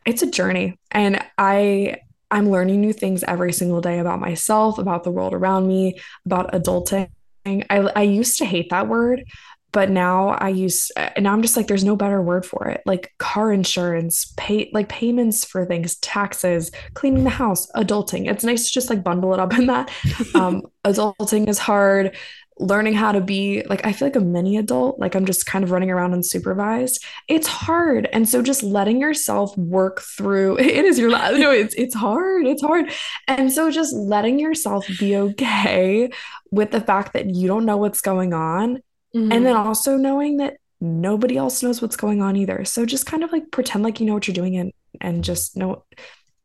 [0.05, 1.97] It's a journey, and I
[2.31, 6.51] I'm learning new things every single day about myself, about the world around me, about
[6.51, 7.09] adulting.
[7.45, 9.23] I, I used to hate that word,
[9.71, 12.81] but now I use and now I'm just like there's no better word for it.
[12.85, 18.29] Like car insurance, pay like payments for things, taxes, cleaning the house, adulting.
[18.29, 19.91] It's nice to just like bundle it up in that.
[20.35, 22.15] Um adulting is hard.
[22.59, 25.63] Learning how to be like I feel like a mini adult, like I'm just kind
[25.63, 26.99] of running around unsupervised.
[27.27, 28.09] It's hard.
[28.11, 31.37] And so just letting yourself work through it is your life.
[31.37, 32.47] no, it's it's hard.
[32.47, 32.91] It's hard.
[33.27, 36.09] And so just letting yourself be okay
[36.51, 38.81] with the fact that you don't know what's going on
[39.15, 39.31] Mm-hmm.
[39.31, 39.67] And then mm-hmm.
[39.67, 42.63] also knowing that nobody else knows what's going on either.
[42.65, 45.57] So just kind of like pretend like you know what you're doing and and just
[45.57, 45.83] know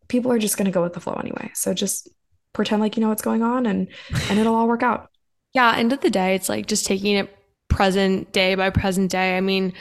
[0.09, 1.51] people are just going to go with the flow anyway.
[1.55, 2.09] So just
[2.53, 3.89] pretend like you know what's going on and
[4.29, 5.09] and it'll all work out.
[5.55, 7.33] Yeah, end of the day it's like just taking it
[7.69, 9.37] present day by present day.
[9.37, 9.73] I mean,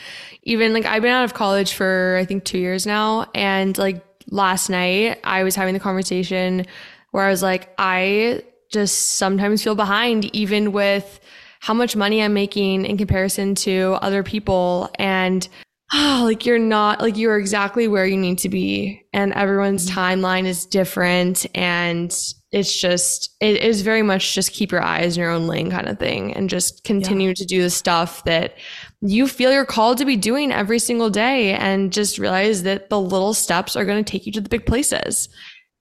[0.44, 4.06] even like I've been out of college for I think 2 years now and like
[4.30, 6.68] last night I was having the conversation
[7.10, 11.20] where I was like I just sometimes feel behind even with
[11.64, 14.90] how much money I'm making in comparison to other people.
[15.00, 15.48] And
[15.94, 19.02] oh, like you're not like you're exactly where you need to be.
[19.14, 19.98] And everyone's mm-hmm.
[19.98, 21.46] timeline is different.
[21.56, 22.14] And
[22.52, 25.88] it's just, it is very much just keep your eyes in your own lane kind
[25.88, 27.36] of thing and just continue yeah.
[27.36, 28.58] to do the stuff that
[29.00, 33.00] you feel you're called to be doing every single day and just realize that the
[33.00, 35.30] little steps are going to take you to the big places.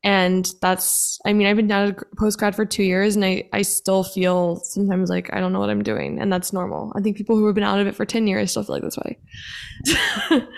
[0.05, 3.48] And that's, I mean, I've been down at post grad for two years and I,
[3.53, 6.20] I still feel sometimes like I don't know what I'm doing.
[6.20, 6.92] And that's normal.
[6.96, 8.82] I think people who have been out of it for 10 years still feel like
[8.82, 9.18] this way.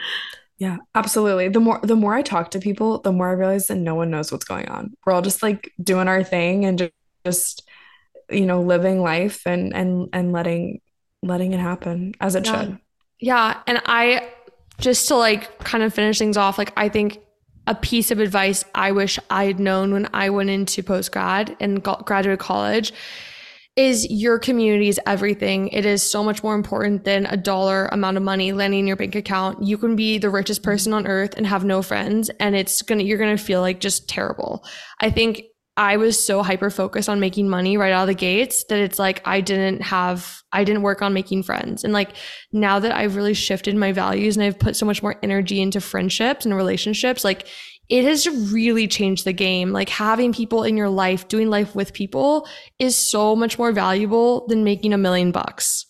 [0.59, 1.49] yeah, absolutely.
[1.49, 4.11] The more, the more I talk to people, the more I realize that no one
[4.11, 4.95] knows what's going on.
[5.05, 6.92] We're all just like doing our thing and just,
[7.26, 7.68] just
[8.30, 10.80] you know, living life and, and, and letting,
[11.22, 12.61] letting it happen as it yeah.
[12.61, 12.78] should.
[13.20, 13.61] Yeah.
[13.66, 14.30] And I,
[14.78, 17.20] just to like kind of finish things off, like I think
[17.66, 21.56] a piece of advice I wish I had known when I went into post grad
[21.60, 22.92] and graduate college
[23.76, 25.68] is your community is everything.
[25.68, 28.96] It is so much more important than a dollar amount of money landing in your
[28.96, 29.64] bank account.
[29.64, 33.00] You can be the richest person on earth and have no friends and it's going
[33.00, 34.64] to you're going to feel like just terrible.
[35.00, 35.42] I think
[35.77, 38.99] I was so hyper focused on making money right out of the gates that it's
[38.99, 41.83] like I didn't have, I didn't work on making friends.
[41.83, 42.11] And like
[42.53, 45.81] now that I've really shifted my values and I've put so much more energy into
[45.81, 47.49] friendships and relationships, like
[47.89, 49.72] it has really changed the game.
[49.72, 52.49] Like having people in your life, doing life with people
[52.79, 55.87] is so much more valuable than making a million bucks.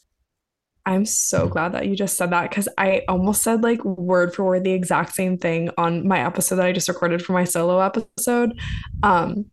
[0.86, 4.44] I'm so glad that you just said that because I almost said like word for
[4.44, 7.80] word the exact same thing on my episode that I just recorded for my solo
[7.80, 8.58] episode.
[9.02, 9.46] Um,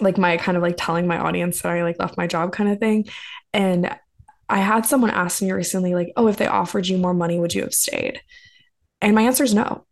[0.00, 2.70] like my kind of like telling my audience that I like left my job kind
[2.70, 3.06] of thing.
[3.52, 3.94] And
[4.48, 7.54] I had someone ask me recently, like, oh, if they offered you more money, would
[7.54, 8.20] you have stayed?
[9.00, 9.86] And my answer is no.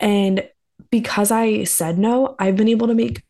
[0.00, 0.48] And
[0.90, 3.22] because I said no, I've been able to make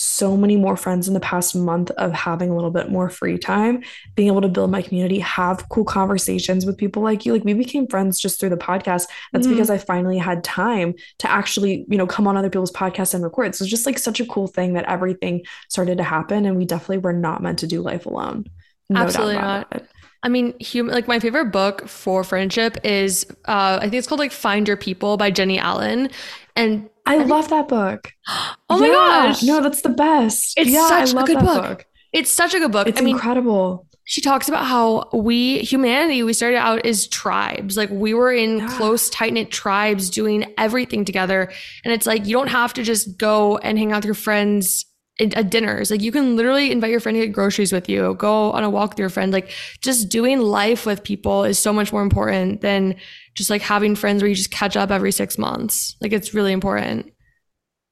[0.00, 3.36] so many more friends in the past month of having a little bit more free
[3.36, 3.82] time,
[4.14, 7.32] being able to build my community, have cool conversations with people like you.
[7.32, 9.08] Like we became friends just through the podcast.
[9.32, 9.54] That's mm-hmm.
[9.54, 13.24] because I finally had time to actually, you know, come on other people's podcasts and
[13.24, 13.56] record.
[13.56, 16.46] So it's just like such a cool thing that everything started to happen.
[16.46, 18.46] And we definitely were not meant to do life alone.
[18.88, 19.66] No Absolutely not.
[19.72, 19.88] It.
[20.22, 24.20] I mean, human like my favorite book for friendship is uh I think it's called
[24.20, 26.10] like Find Your People by Jennie Allen.
[26.54, 28.12] And I, I love that book.
[28.70, 28.88] Oh yeah.
[28.88, 28.94] my
[29.28, 29.42] gosh.
[29.44, 30.52] No, that's the best.
[30.58, 31.62] It's yeah, such a good book.
[31.62, 31.86] book.
[32.12, 32.86] It's such a good book.
[32.86, 33.76] It's I incredible.
[33.78, 38.32] Mean, she talks about how we humanity we started out as tribes like we were
[38.32, 38.68] in yeah.
[38.76, 41.52] close tight knit tribes doing everything together
[41.84, 44.86] and it's like you don't have to just go and hang out with your friends
[45.20, 48.50] at dinners like you can literally invite your friend to get groceries with you go
[48.52, 49.50] on a walk with your friend like
[49.82, 52.94] just doing life with people is so much more important than
[53.38, 55.96] just like having friends where you just catch up every six months.
[56.00, 57.12] Like it's really important.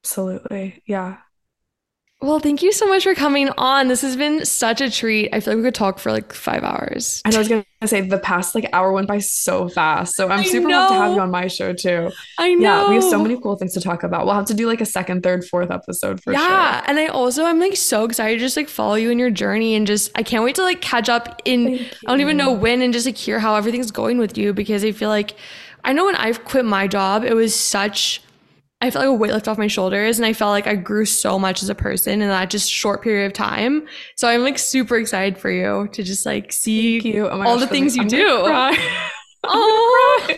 [0.03, 0.83] Absolutely.
[0.85, 1.17] Yeah.
[2.19, 3.89] Well, thank you so much for coming on.
[3.89, 5.29] This has been such a treat.
[5.33, 7.21] I feel like we could talk for like five hours.
[7.23, 10.15] And I was gonna say the past like hour went by so fast.
[10.15, 12.09] So I'm I super pumped to have you on my show too.
[12.39, 12.85] I know.
[12.85, 14.25] Yeah, we have so many cool things to talk about.
[14.25, 16.49] We'll have to do like a second, third, fourth episode for yeah, sure.
[16.49, 16.83] Yeah.
[16.87, 19.75] And I also I'm like so excited to just like follow you in your journey
[19.75, 22.81] and just I can't wait to like catch up in I don't even know when
[22.81, 25.35] and just like hear how everything's going with you because I feel like
[25.83, 28.23] I know when I've quit my job, it was such
[28.79, 31.05] I felt like a weight lift off my shoulders and I felt like I grew
[31.05, 33.87] so much as a person in that just short period of time.
[34.15, 37.67] So I'm like super excited for you to just like see oh all gosh, the
[37.67, 38.27] things you I'm do.
[38.29, 38.77] Oh.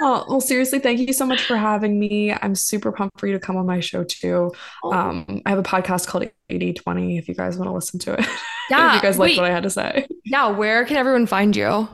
[0.00, 2.32] oh, well, seriously, thank you so much for having me.
[2.32, 4.52] I'm super pumped for you to come on my show too.
[4.84, 8.14] Um, I have a podcast called 80 20 if you guys want to listen to
[8.14, 8.26] it.
[8.68, 8.88] Yeah.
[8.96, 10.06] if you guys like what I had to say.
[10.26, 10.48] Yeah.
[10.48, 11.88] Where can everyone find you?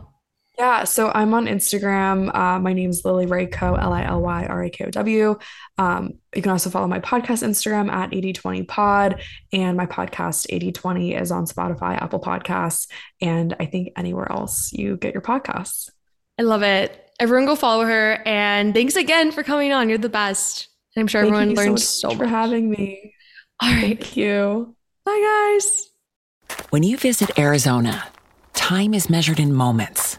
[0.57, 2.33] Yeah, so I'm on Instagram.
[2.33, 5.37] Uh, my name's Lily Rakow, L I L Y R A K O W.
[5.79, 9.21] Um, you can also follow my podcast Instagram at 8020pod.
[9.53, 12.87] And my podcast 8020 is on Spotify, Apple Podcasts,
[13.21, 15.91] and I think anywhere else you get your podcasts.
[16.39, 17.11] I love it.
[17.19, 18.23] Everyone go follow her.
[18.25, 19.89] And thanks again for coming on.
[19.89, 20.69] You're the best.
[20.97, 23.13] I'm sure Thank everyone learned so, so much, for having me.
[23.61, 23.81] All right.
[23.81, 24.77] Thank you.
[25.05, 25.91] Bye, guys.
[26.71, 28.07] When you visit Arizona,
[28.53, 30.19] time is measured in moments